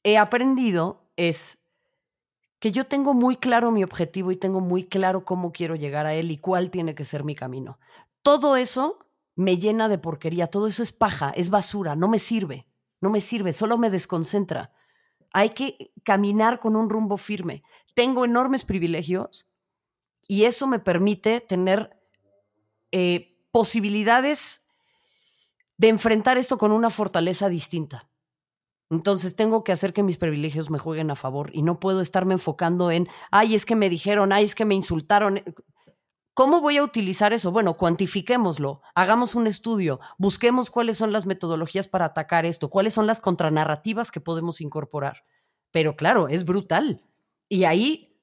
[0.03, 1.67] he aprendido es
[2.59, 6.15] que yo tengo muy claro mi objetivo y tengo muy claro cómo quiero llegar a
[6.15, 7.79] él y cuál tiene que ser mi camino.
[8.23, 8.99] Todo eso
[9.35, 12.67] me llena de porquería, todo eso es paja, es basura, no me sirve,
[13.01, 14.73] no me sirve, solo me desconcentra.
[15.33, 17.63] Hay que caminar con un rumbo firme.
[17.95, 19.47] Tengo enormes privilegios
[20.27, 21.99] y eso me permite tener
[22.93, 24.67] eh, posibilidades
[25.77, 28.11] de enfrentar esto con una fortaleza distinta.
[28.91, 32.35] Entonces tengo que hacer que mis privilegios me jueguen a favor y no puedo estarme
[32.35, 35.43] enfocando en, ay, es que me dijeron, ay, es que me insultaron.
[36.35, 37.51] ¿Cómo voy a utilizar eso?
[37.51, 43.07] Bueno, cuantifiquémoslo, hagamos un estudio, busquemos cuáles son las metodologías para atacar esto, cuáles son
[43.07, 45.25] las contranarrativas que podemos incorporar.
[45.71, 47.05] Pero claro, es brutal.
[47.49, 48.17] Y ahí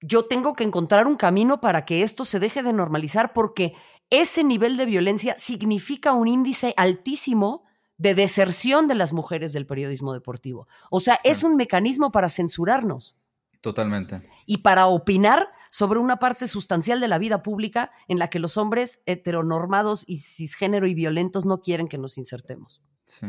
[0.00, 3.74] yo tengo que encontrar un camino para que esto se deje de normalizar porque
[4.10, 7.64] ese nivel de violencia significa un índice altísimo
[7.98, 10.68] de deserción de las mujeres del periodismo deportivo.
[10.90, 13.16] O sea, es un mecanismo para censurarnos.
[13.60, 14.22] Totalmente.
[14.46, 18.56] Y para opinar sobre una parte sustancial de la vida pública en la que los
[18.56, 22.82] hombres heteronormados y cisgénero y violentos no quieren que nos insertemos.
[23.04, 23.26] Sí.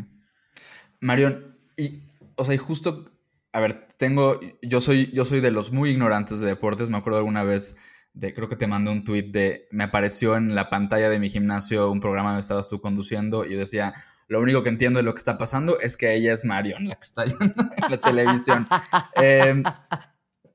[1.02, 2.04] Marion, y,
[2.36, 3.12] o sea, y justo,
[3.54, 6.90] a ver, tengo, yo soy, yo soy de los muy ignorantes de deportes.
[6.90, 7.78] Me acuerdo alguna vez
[8.14, 11.30] de, creo que te mandé un tweet de, me apareció en la pantalla de mi
[11.30, 13.94] gimnasio un programa donde estabas tú conduciendo y decía,
[14.28, 16.96] lo único que entiendo de lo que está pasando es que ella es Marion, la
[16.96, 17.54] que está en
[17.90, 18.68] la televisión.
[19.16, 19.64] Em,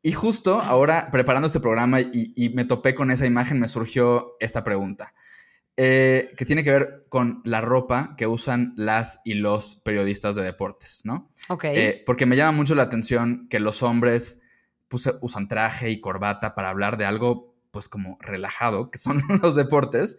[0.05, 4.62] y justo ahora, preparando este programa y, me topé con esa imagen, me surgió esta
[4.62, 5.14] pregunta,
[5.79, 10.43] eh, que tiene que ver con la ropa que usan las y los periodistas de
[10.43, 11.33] deportes, ¿no?
[11.49, 11.64] Ok.
[11.64, 14.43] Eh, porque me llama mucho la atención que los hombres
[14.88, 19.55] pues, usan traje y corbata para hablar de algo, pues como relajado, que son los
[19.55, 20.19] deportes,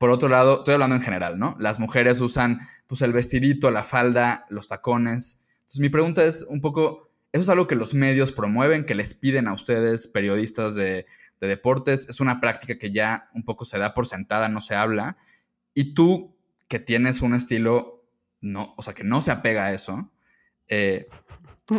[0.00, 1.54] por otro lado, estoy hablando en general, ¿no?
[1.60, 5.42] Las mujeres usan pues el vestidito, la falda, los tacones.
[5.58, 9.14] Entonces mi pregunta es un poco, ¿eso es algo que los medios promueven, que les
[9.14, 11.06] piden a ustedes, periodistas de,
[11.40, 12.08] deportes?
[12.08, 15.16] Es una práctica que ya un poco se da por sentada, no se habla.
[15.74, 16.36] Y tú,
[16.68, 18.04] que tienes un estilo,
[18.40, 20.10] no, o sea, que no se apega a eso,
[20.68, 21.08] eh,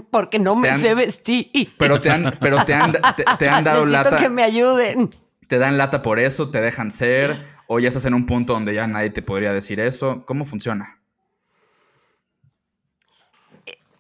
[0.10, 1.50] porque no me sé vestir.
[1.78, 2.94] Pero te han, pero te han,
[3.38, 4.22] te, han dado Necesito lata.
[4.22, 5.10] que me ayuden.
[5.48, 7.36] Te dan lata por eso, te dejan ser
[7.68, 10.26] o ya estás en un punto donde ya nadie te podría decir eso.
[10.26, 11.01] ¿Cómo funciona?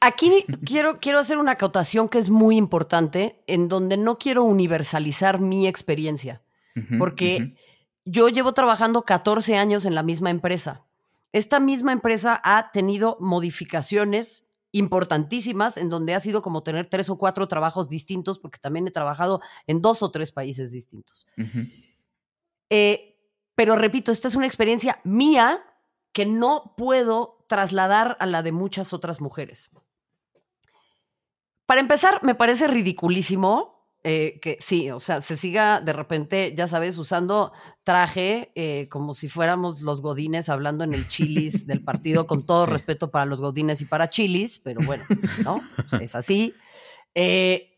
[0.03, 5.39] Aquí quiero, quiero hacer una acotación que es muy importante, en donde no quiero universalizar
[5.39, 6.41] mi experiencia,
[6.97, 7.55] porque
[8.03, 10.87] yo llevo trabajando 14 años en la misma empresa.
[11.33, 17.19] Esta misma empresa ha tenido modificaciones importantísimas en donde ha sido como tener tres o
[17.19, 21.27] cuatro trabajos distintos, porque también he trabajado en dos o tres países distintos.
[22.71, 23.19] eh,
[23.53, 25.63] pero repito, esta es una experiencia mía
[26.11, 29.69] que no puedo trasladar a la de muchas otras mujeres.
[31.71, 36.67] Para empezar, me parece ridiculísimo eh, que sí, o sea, se siga de repente, ya
[36.67, 37.53] sabes, usando
[37.85, 42.65] traje eh, como si fuéramos los godines hablando en el chilis del partido, con todo
[42.65, 45.05] respeto para los godines y para chilis, pero bueno,
[45.45, 45.61] ¿no?
[46.01, 46.53] es así.
[47.15, 47.77] Eh,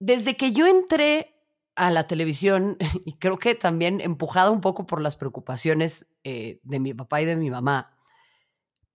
[0.00, 1.36] desde que yo entré
[1.76, 6.92] a la televisión y creo que también empujada un poco por las preocupaciones de mi
[6.92, 8.01] papá y de mi mamá,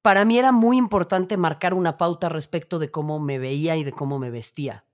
[0.08, 3.92] para mí era muy importante marcar una pauta respecto de cómo me veía y de
[3.92, 4.86] cómo me vestía.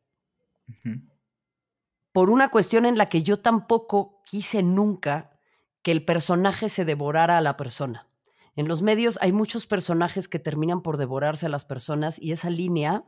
[2.11, 5.37] Por una cuestión en la que yo tampoco quise nunca
[5.83, 8.07] que el personaje se devorara a la persona.
[8.55, 12.49] En los medios hay muchos personajes que terminan por devorarse a las personas y esa
[12.49, 13.05] línea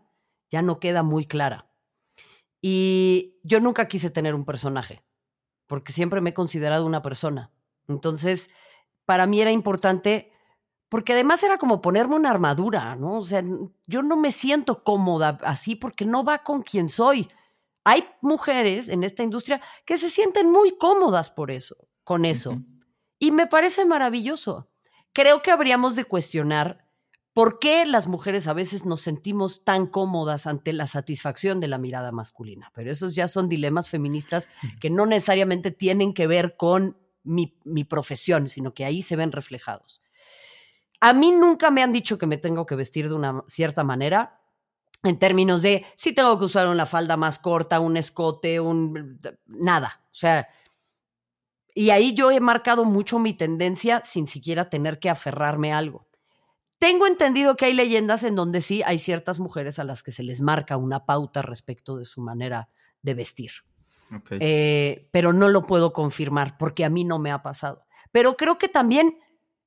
[0.51, 1.71] ya no queda muy clara.
[2.61, 5.03] Y yo nunca quise tener un personaje,
[5.65, 7.51] porque siempre me he considerado una persona.
[7.87, 8.51] Entonces,
[9.05, 10.34] para mí era importante,
[10.95, 13.17] porque además era como ponerme una armadura, ¿no?
[13.17, 13.43] O sea,
[13.85, 17.27] yo no me siento cómoda así porque no va con quien soy.
[17.83, 22.61] Hay mujeres en esta industria que se sienten muy cómodas por eso, con eso.
[23.19, 24.69] Y me parece maravilloso.
[25.11, 26.85] Creo que habríamos de cuestionar
[27.33, 31.77] ¿Por qué las mujeres a veces nos sentimos tan cómodas ante la satisfacción de la
[31.77, 32.71] mirada masculina?
[32.73, 34.47] Pero esos ya son dilemas feministas
[34.79, 40.01] que no necesariamente tienen que ver con mi, profesión, sino que ahí se ven reflejados.
[41.01, 44.41] A mí nunca me han dicho que me tengo que vestir de una cierta manera,
[45.03, 50.01] en términos de si tengo que usar una falda más corta, un escote, un nada.
[50.05, 50.47] O sea,
[51.75, 56.07] y ahí yo he marcado mucho mi tendencia sin siquiera tener que aferrarme a algo.
[56.79, 60.23] Tengo entendido que hay leyendas en donde sí hay ciertas mujeres a las que se
[60.23, 62.69] les marca una pauta respecto de su manera
[63.01, 63.51] de vestir.
[64.39, 67.85] Eh, pero no lo puedo confirmar porque a mí no me ha pasado.
[68.11, 69.17] Pero creo que también,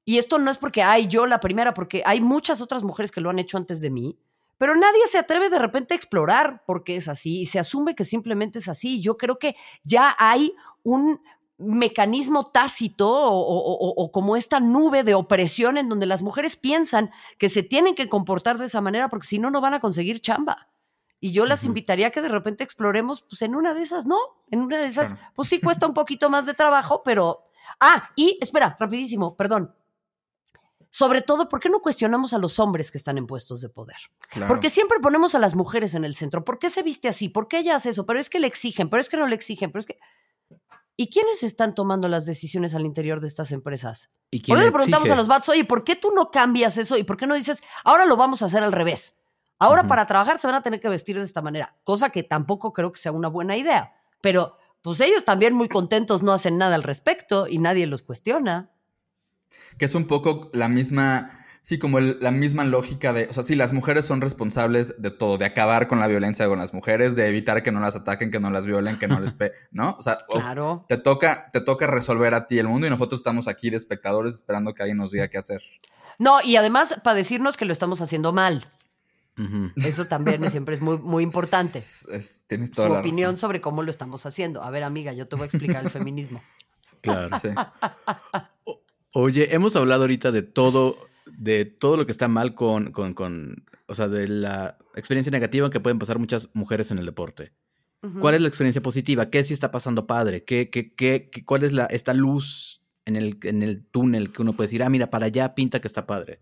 [0.09, 3.21] y esto no es porque hay yo la primera, porque hay muchas otras mujeres que
[3.21, 4.19] lo han hecho antes de mí,
[4.57, 7.95] pero nadie se atreve de repente a explorar por qué es así y se asume
[7.95, 9.03] que simplemente es así.
[9.03, 11.21] Yo creo que ya hay un
[11.59, 17.63] mecanismo tácito o, como esta nube de opresión en donde las mujeres piensan que se
[17.63, 20.69] tienen que comportar de esa manera porque si no, no van a conseguir chamba.
[21.21, 24.17] Y yo las invitaría a que de repente exploremos, pues en una de esas, ¿no?
[24.51, 27.45] En una de esas, pues sí cuesta un poquito más de trabajo, pero...
[27.79, 29.75] Ah, y espera, rapidísimo, perdón.
[30.99, 33.99] Sobre todo, ¿por qué no cuestionamos a los hombres que están en puestos de poder?
[34.49, 36.45] Porque siempre ponemos a las mujeres en el centro.
[36.45, 37.29] ¿Por qué se viste así?
[37.29, 38.05] ¿Por qué ella hace eso?
[38.05, 40.01] Pero es que le exigen, pero es que no le exigen, pero es que
[40.97, 44.11] ¿Y quiénes están tomando las decisiones al interior de estas empresas?
[44.33, 45.13] ¿Y Por quién eso le preguntamos exige?
[45.13, 46.97] a los bats, oye, ¿por qué tú no cambias eso?
[46.97, 49.21] ¿Y por qué no dices, ahora lo vamos a hacer al revés?
[49.61, 52.73] Ahora para trabajar se van a tener que vestir de esta manera, cosa que tampoco
[52.73, 53.93] creo que sea una buena idea.
[54.21, 58.73] Pero pues ellos también muy contentos no hacen nada al respecto y nadie los cuestiona.
[59.79, 61.31] Que es un poco la misma,
[61.63, 65.11] sí, como el- la misma lógica de, o sea, sí, las mujeres son responsables de
[65.11, 68.31] todo, de acabar con la violencia con las mujeres, de evitar que no las ataquen,
[68.31, 69.97] que no las violen, que no les pe, ¿no?
[69.99, 70.85] O sea, Claro.
[70.89, 74.35] te toca, te toca resolver a ti el mundo y nosotros estamos aquí de espectadores
[74.35, 75.63] esperando que alguien nos diga qué hacer.
[76.19, 78.67] No, y además para decirnos que lo estamos haciendo mal.
[79.77, 81.79] Eso también siempre es muy, muy importante.
[81.79, 83.37] Es- es- tienes Su toda la opinión razón.
[83.37, 84.65] sobre cómo lo estamos haciendo.
[84.65, 86.43] A ver, amiga, yo te voy a explicar el feminismo.
[87.03, 87.39] Claro.
[87.41, 87.51] Sí.
[89.13, 93.65] Oye, hemos hablado ahorita de todo, de todo lo que está mal con, con, con,
[93.87, 97.53] o sea, de la experiencia negativa que pueden pasar muchas mujeres en el deporte.
[98.21, 99.29] ¿Cuál es la experiencia positiva?
[99.29, 100.45] ¿Qué sí está pasando padre?
[100.45, 104.41] ¿Qué, qué, qué, qué- cuál es la, esta luz en el, en el túnel que
[104.43, 106.41] uno puede decir, ah, mira, para allá pinta que está padre?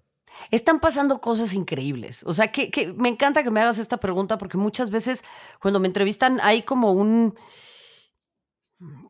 [0.50, 2.24] Están pasando cosas increíbles.
[2.26, 5.22] O sea, que, que me encanta que me hagas esta pregunta porque muchas veces
[5.58, 7.34] cuando me entrevistan hay como un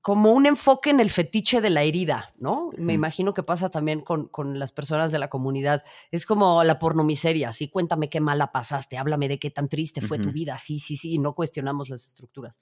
[0.01, 2.71] como un enfoque en el fetiche de la herida, ¿no?
[2.79, 5.83] Me imagino que pasa también con, con las personas de la comunidad.
[6.13, 10.19] Es como la pornomiseria, sí, cuéntame qué mala pasaste, háblame de qué tan triste fue
[10.19, 12.61] tu vida, sí, sí, sí, y no cuestionamos las estructuras.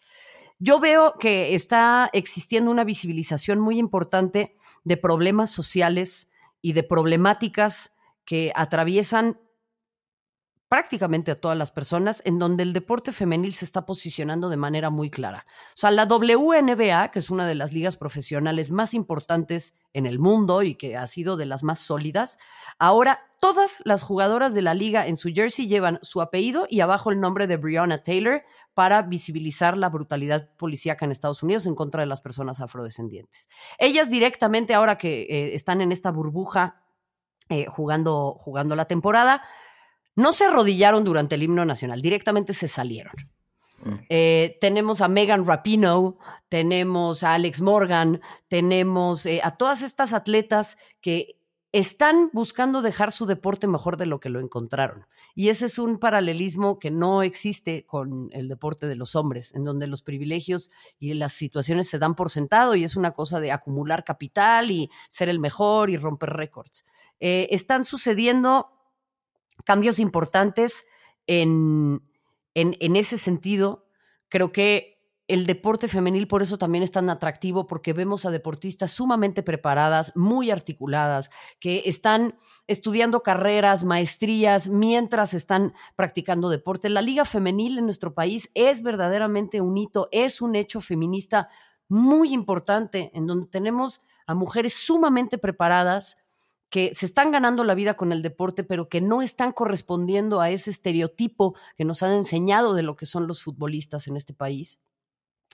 [0.59, 6.31] Yo veo que está existiendo una visibilización muy importante de problemas sociales
[6.63, 9.39] y de problemáticas que atraviesan
[10.75, 14.91] prácticamente a todas las personas, en donde el deporte femenil se está posicionando de manera
[14.91, 15.47] muy clara.
[15.69, 20.19] O sea, la WNBA, que es una de las ligas profesionales más importantes en el
[20.19, 22.41] mundo y que ha sido de las más sólidas,
[22.81, 27.13] ahora todas las jugadoras de la liga en su jersey llevan su apellido y abajo
[27.13, 28.43] el nombre de Breonna Taylor
[28.75, 33.49] para visibilizar la brutalidad policíaca en Estados Unidos en contra de las personas afrodescendientes.
[33.79, 36.83] Ellas directamente, ahora que eh, están en esta burbuja
[37.49, 39.45] eh, jugando, jugando la temporada,
[40.17, 43.15] no se arrodillaron durante el himno nacional, directamente se salieron.
[43.85, 43.93] Mm.
[44.09, 46.15] Eh, tenemos a Megan Rapinoe,
[46.49, 51.39] tenemos a Alex Morgan, tenemos eh, a todas estas atletas que
[51.73, 55.07] están buscando dejar su deporte mejor de lo que lo encontraron.
[55.35, 59.65] Y ese es un paralelismo que no existe con el deporte de los hombres, en
[59.65, 63.51] donde los privilegios y las situaciones se dan por sentado y es una cosa de
[63.51, 66.85] acumular capital y ser el mejor y romper récords.
[67.19, 68.71] Eh, están sucediendo
[69.65, 70.87] cambios importantes
[71.27, 72.03] en,
[72.55, 73.87] en, en ese sentido.
[74.29, 74.95] Creo que
[75.27, 80.13] el deporte femenil por eso también es tan atractivo, porque vemos a deportistas sumamente preparadas,
[80.15, 82.35] muy articuladas, que están
[82.67, 86.91] estudiando carreras, maestrías, mientras están practicando deporte.
[86.91, 91.49] La liga femenil en nuestro país es verdaderamente un hito, es un hecho feminista
[91.89, 96.19] muy importante, en donde tenemos a mujeres sumamente preparadas
[96.71, 100.51] que se están ganando la vida con el deporte, pero que no están correspondiendo a
[100.51, 104.83] ese estereotipo que nos han enseñado de lo que son los futbolistas en este país.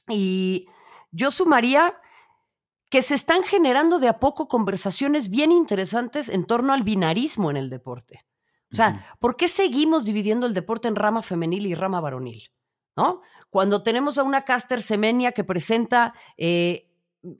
[0.09, 0.67] Y
[1.11, 1.95] yo sumaría
[2.89, 7.57] que se están generando de a poco conversaciones bien interesantes en torno al binarismo en
[7.57, 8.27] el deporte.
[8.73, 9.05] O sea.
[9.19, 12.53] ¿por qué seguimos dividiendo el deporte en rama femenil y rama varonil?
[12.97, 13.21] ¿No?
[13.51, 16.91] Cuando tenemos a una caster semenia que presenta eh,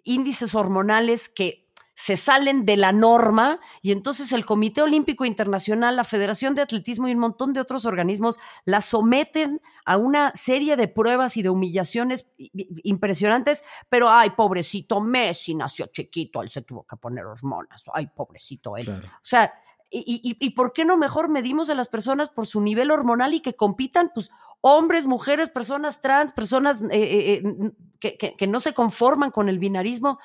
[0.05, 1.60] índices hormonales que
[2.01, 7.09] se salen de la norma y entonces el Comité Olímpico Internacional, la Federación de Atletismo
[7.09, 11.51] y un montón de otros organismos la someten a una serie de pruebas y de
[11.51, 12.27] humillaciones
[12.85, 18.79] impresionantes, pero ay, pobrecito Messi nació chiquito, él se tuvo que poner hormonas, ay, pobrecito
[18.79, 18.87] él.
[18.87, 19.07] Claro.
[19.07, 19.53] O sea,
[19.91, 23.35] y, y- y por qué no mejor medimos a las personas por su nivel hormonal
[23.35, 24.31] y que compitan, pues,
[24.63, 29.31] hombres, mujeres, personas trans, personas eh, eh, eh, n- que, que- que no se conforman
[29.33, 30.19] con el binarismo?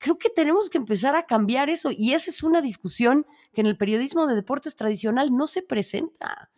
[0.00, 3.66] Creo que tenemos que empezar a cambiar eso y esa es una discusión que en
[3.68, 6.50] el periodismo de deportes tradicional no se presenta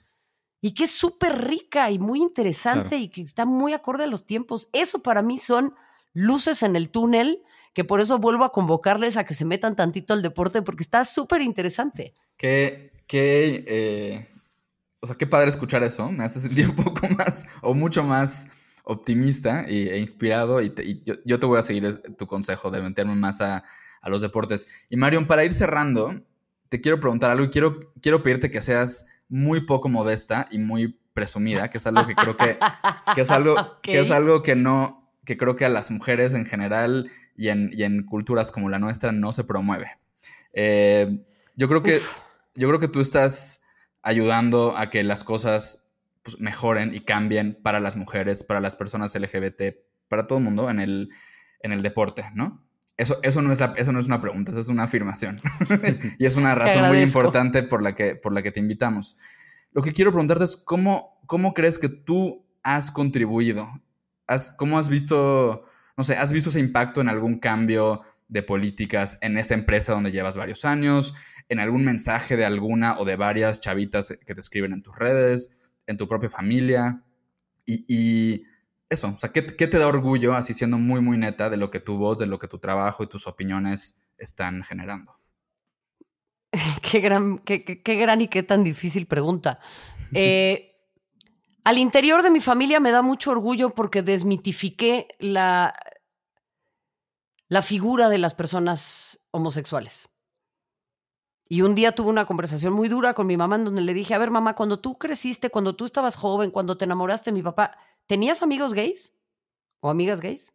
[0.61, 3.03] y que es súper rica y muy interesante Claro.
[3.05, 4.69] y que está muy acorde a los tiempos.
[4.73, 5.75] Eso para mí son
[6.13, 7.43] luces en el túnel,
[7.75, 11.05] que por eso vuelvo a convocarles a que se metan tantito al deporte porque está
[11.05, 12.15] súper interesante.
[12.37, 14.29] Qué, qué, eh,
[15.01, 16.13] o sea, qué padre escuchar eso.
[16.13, 18.47] Me hace sentir un poco más o mucho más
[18.85, 20.61] optimista y- e inspirado.
[20.61, 23.65] Y, te- y yo, yo te voy a seguir tu consejo de meterme más a,
[24.01, 24.67] a los deportes.
[24.91, 26.21] Y Marion, para ir cerrando,
[26.69, 30.99] te quiero preguntar algo y quiero, quiero pedirte que seas muy poco modesta y muy
[31.15, 32.59] presumida, que es algo que creo que,
[33.15, 36.47] que es algo, que es algo que no, que creo que a las mujeres en
[36.47, 39.99] general y en, y en culturas como la nuestra no se promueve.
[40.55, 41.21] Eh,
[41.57, 42.19] yo creo que, Uf.
[42.55, 43.63] yo creo que tú estás
[44.03, 45.82] ayudando a que las cosas
[46.23, 49.77] pues, mejoren y cambien para las mujeres, para las personas LGBT,
[50.09, 51.11] para todo el mundo en el,
[51.61, 52.67] en el deporte, ¿no?
[52.97, 55.37] Eso, eso, no es la, eso no es una pregunta, eso es una afirmación.
[56.19, 59.17] y es una razón muy importante por la, que, por la que te invitamos.
[59.73, 63.69] Lo que quiero preguntarte es cómo, cómo crees que tú has contribuido?
[64.27, 65.65] ¿Has, ¿Cómo has visto,
[65.97, 70.13] no sé, has visto ese impacto en algún cambio de políticas en esta empresa donde
[70.13, 71.15] llevas varios años?
[71.49, 75.57] ¿En algún mensaje de alguna o de varias chavitas que te escriben en tus redes?
[75.87, 77.03] ¿En tu propia familia?
[77.67, 78.45] Y,
[78.89, 81.71] eso, o sea, ¿qué, ¿qué, te da orgullo, así siendo muy, muy neta, de lo
[81.71, 85.17] que tu voz, de lo que tu trabajo y tus opiniones están generando?
[86.91, 89.59] Qué gran, qué, qué gran y qué tan difícil pregunta.
[90.15, 90.73] Eh,
[91.65, 95.73] al interior de mi familia me da mucho orgullo porque desmitifiqué la,
[97.49, 100.11] la figura de las personas homosexuales.
[101.53, 104.15] Y un día tuve una conversación muy dura con mi mamá en donde le dije,
[104.15, 107.43] a ver mamá, cuando tú creciste, cuando tú estabas joven, cuando te enamoraste de mi
[107.43, 107.77] papá,
[108.07, 109.19] ¿tenías amigos gays?
[109.81, 110.55] ¿O amigas gays?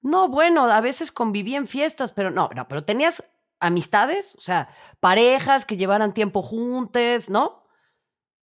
[0.00, 3.22] No, bueno, a veces conviví en fiestas, pero no, no, pero tenías
[3.60, 7.66] amistades, o sea, parejas que llevaran tiempo juntos, ¿no?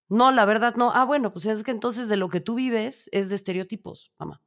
[0.08, 0.92] No, la verdad no.
[0.94, 4.40] Ah, bueno, pues es que entonces de lo que tú vives es de estereotipos, mamá.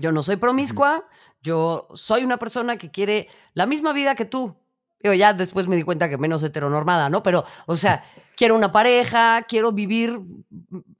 [0.00, 1.08] Yo no soy promiscua,
[1.40, 4.60] yo soy una persona que quiere la misma vida que tú.
[5.04, 7.22] Yo ya después me di cuenta que menos heteronormada, ¿no?
[7.22, 8.02] Pero, o sea,
[8.36, 10.18] quiero una pareja, quiero vivir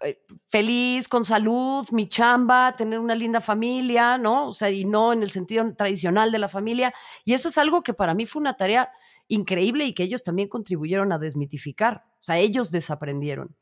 [0.00, 4.48] eh, feliz, con salud, mi chamba, tener una linda familia, ¿no?
[4.48, 6.92] O sea, y no en el sentido tradicional de la familia.
[7.24, 8.92] Y eso es algo que para mí fue una tarea
[9.26, 12.04] increíble y que ellos también contribuyeron a desmitificar.
[12.20, 13.56] O sea, ellos desaprendieron.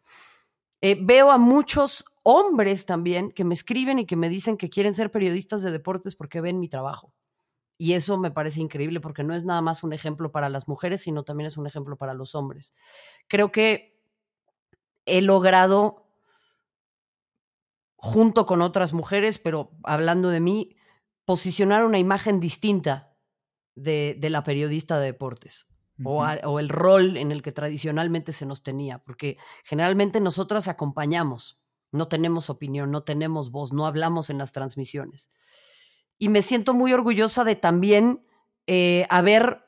[0.80, 4.92] Eh, veo a muchos hombres también que me escriben y que me dicen que quieren
[4.92, 7.14] ser periodistas de deportes porque ven mi trabajo.
[7.78, 11.00] Y eso me parece increíble porque no es nada más un ejemplo para las mujeres,
[11.00, 12.74] sino también es un ejemplo para los hombres.
[13.28, 14.00] Creo que
[15.04, 16.06] he logrado,
[17.96, 20.76] junto con otras mujeres, pero hablando de mí,
[21.24, 23.16] posicionar una imagen distinta
[23.74, 25.72] de la periodista de deportes
[26.04, 31.60] o, el rol en el que tradicionalmente se nos tenía, porque generalmente nosotras acompañamos,
[31.90, 35.30] no tenemos opinión, no tenemos voz, no hablamos en las transmisiones.
[36.22, 38.24] Y me siento muy orgullosa de también
[38.68, 39.64] eh, haber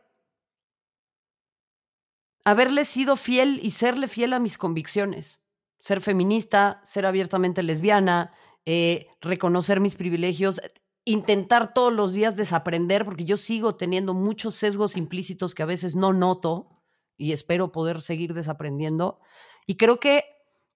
[2.44, 5.40] haberle sido fiel y serle fiel a mis convicciones.
[5.80, 8.32] Ser feminista, ser abiertamente lesbiana,
[8.66, 10.60] eh, reconocer mis privilegios,
[11.04, 15.96] intentar todos los días desaprender, porque yo sigo teniendo muchos sesgos implícitos que a veces
[15.96, 16.68] no noto
[17.16, 19.18] y espero poder seguir desaprendiendo.
[19.66, 20.22] Y creo que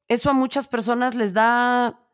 [0.09, 2.08] eso a muchas personas les da,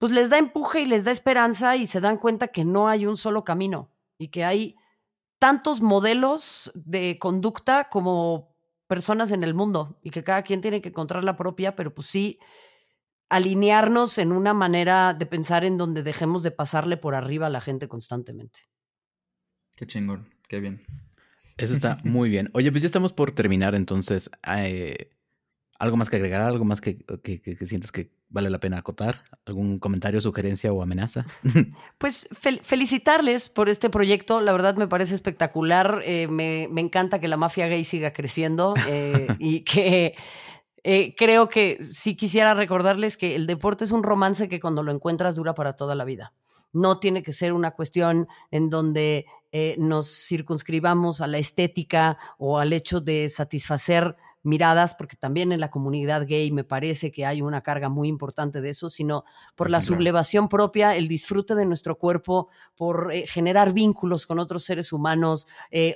[0.00, 3.04] pues les da empuje y les da esperanza y se dan cuenta que no hay
[3.04, 4.76] un solo camino y que hay
[5.38, 10.88] tantos modelos de conducta como personas en el mundo y que cada quien tiene que
[10.88, 12.38] encontrar la propia, pero pues sí,
[13.28, 17.60] alinearnos en una manera de pensar en donde dejemos de pasarle por arriba a la
[17.60, 18.60] gente constantemente.
[19.76, 20.82] Qué chingón, qué bien.
[21.58, 22.48] Eso está muy bien.
[22.54, 25.10] Oye, pues ya estamos por terminar, entonces, eh,
[25.80, 26.42] ¿algo más que agregar?
[26.42, 29.24] ¿Algo más que, que, sientes que vale la pena acotar?
[29.46, 31.26] ¿Algún comentario, sugerencia o amenaza?
[31.98, 32.28] Pues
[32.62, 34.40] felicitarles por este proyecto.
[34.40, 36.02] La verdad me parece espectacular.
[36.04, 40.14] Eh, me, me, encanta que la mafia gay siga creciendo eh, y que
[40.84, 44.92] eh, creo que sí quisiera recordarles que el deporte es un romance que cuando lo
[44.92, 46.34] encuentras dura para toda la vida.
[46.72, 49.26] No tiene que ser una cuestión en donde
[49.78, 55.70] nos circunscribamos a la estética o al hecho de satisfacer miradas, porque también en la
[55.70, 59.24] comunidad gay me parece que hay una carga muy importante de eso, sino
[59.54, 64.64] por la sublevación propia, el disfrute de nuestro cuerpo, por eh, generar vínculos con otros
[64.64, 65.46] seres humanos,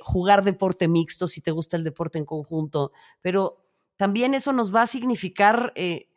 [0.01, 2.91] jugar deporte mixto si te gusta el deporte en conjunto,
[3.21, 3.65] pero
[3.97, 6.09] también eso nos va a significar eh,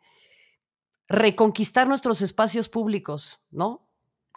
[1.07, 3.85] reconquistar nuestros espacios públicos, ¿no?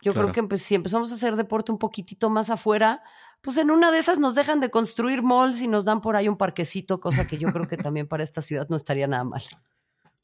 [0.02, 3.04] Yo creo que si empezamos a hacer deporte un poquitito más afuera,
[3.42, 6.28] pues en una de esas nos dejan de construir malls y nos dan por ahí
[6.28, 9.42] un parquecito, cosa que yo creo que también para esta ciudad no estaría nada mal.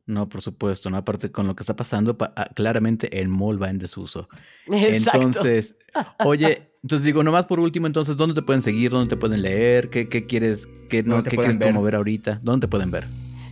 [0.07, 0.97] No, por supuesto, ¿no?
[0.97, 4.29] Aparte con lo que está pasando, ah, claramente el mall va en desuso.
[4.67, 5.21] Exacto.
[5.21, 5.77] Entonces,
[6.25, 8.91] oye, entonces digo, nomás por último, entonces, ¿dónde te pueden seguir?
[8.91, 9.91] ¿Dónde te pueden leer?
[9.91, 12.41] ¿Qué, qué quieres, qué, no, qué quieres ver ahorita?
[12.43, 13.07] ¿Dónde te pueden ver?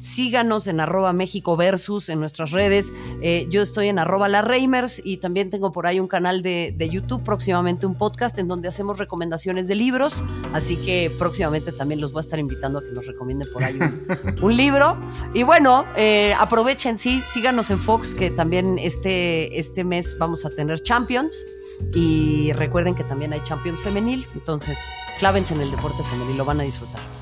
[0.07, 2.92] Síganos en arroba México Versus en nuestras redes.
[3.20, 6.88] Eh, yo estoy en arroba La Reimers y también tengo por ahí un canal de,
[6.92, 10.22] YouTube, próximamente un podcast en donde hacemos recomendaciones de libros.
[10.52, 13.80] Así que próximamente también los voy a estar invitando a que nos recomienden por ahí
[14.42, 14.96] un, libro.
[15.34, 20.50] Y bueno, eh, aprovechen, sí, síganos en Fox, que también este, este mes vamos a
[20.50, 21.44] tener Champions.
[21.92, 24.24] Y recuerden que también hay Champions femenil.
[24.34, 24.78] Entonces,
[25.18, 27.15] clávense en el deporte femenil, lo van a disfrutar.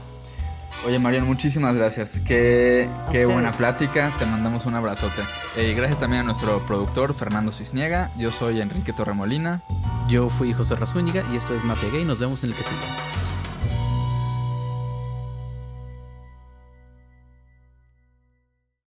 [0.86, 2.20] Oye, Marion, muchísimas gracias.
[2.20, 4.12] Qué, qué buena plática.
[4.18, 5.22] Te mandamos un abrazote.
[5.56, 8.10] Eh, Y gracias también a nuestro productor, Fernando Cisniega.
[8.18, 9.62] Yo soy Enrique Torremolina.
[10.08, 12.04] Yo fui José Razúñiga y esto es Mafia Gay.
[12.04, 13.23] Nos vemos en el que sigue.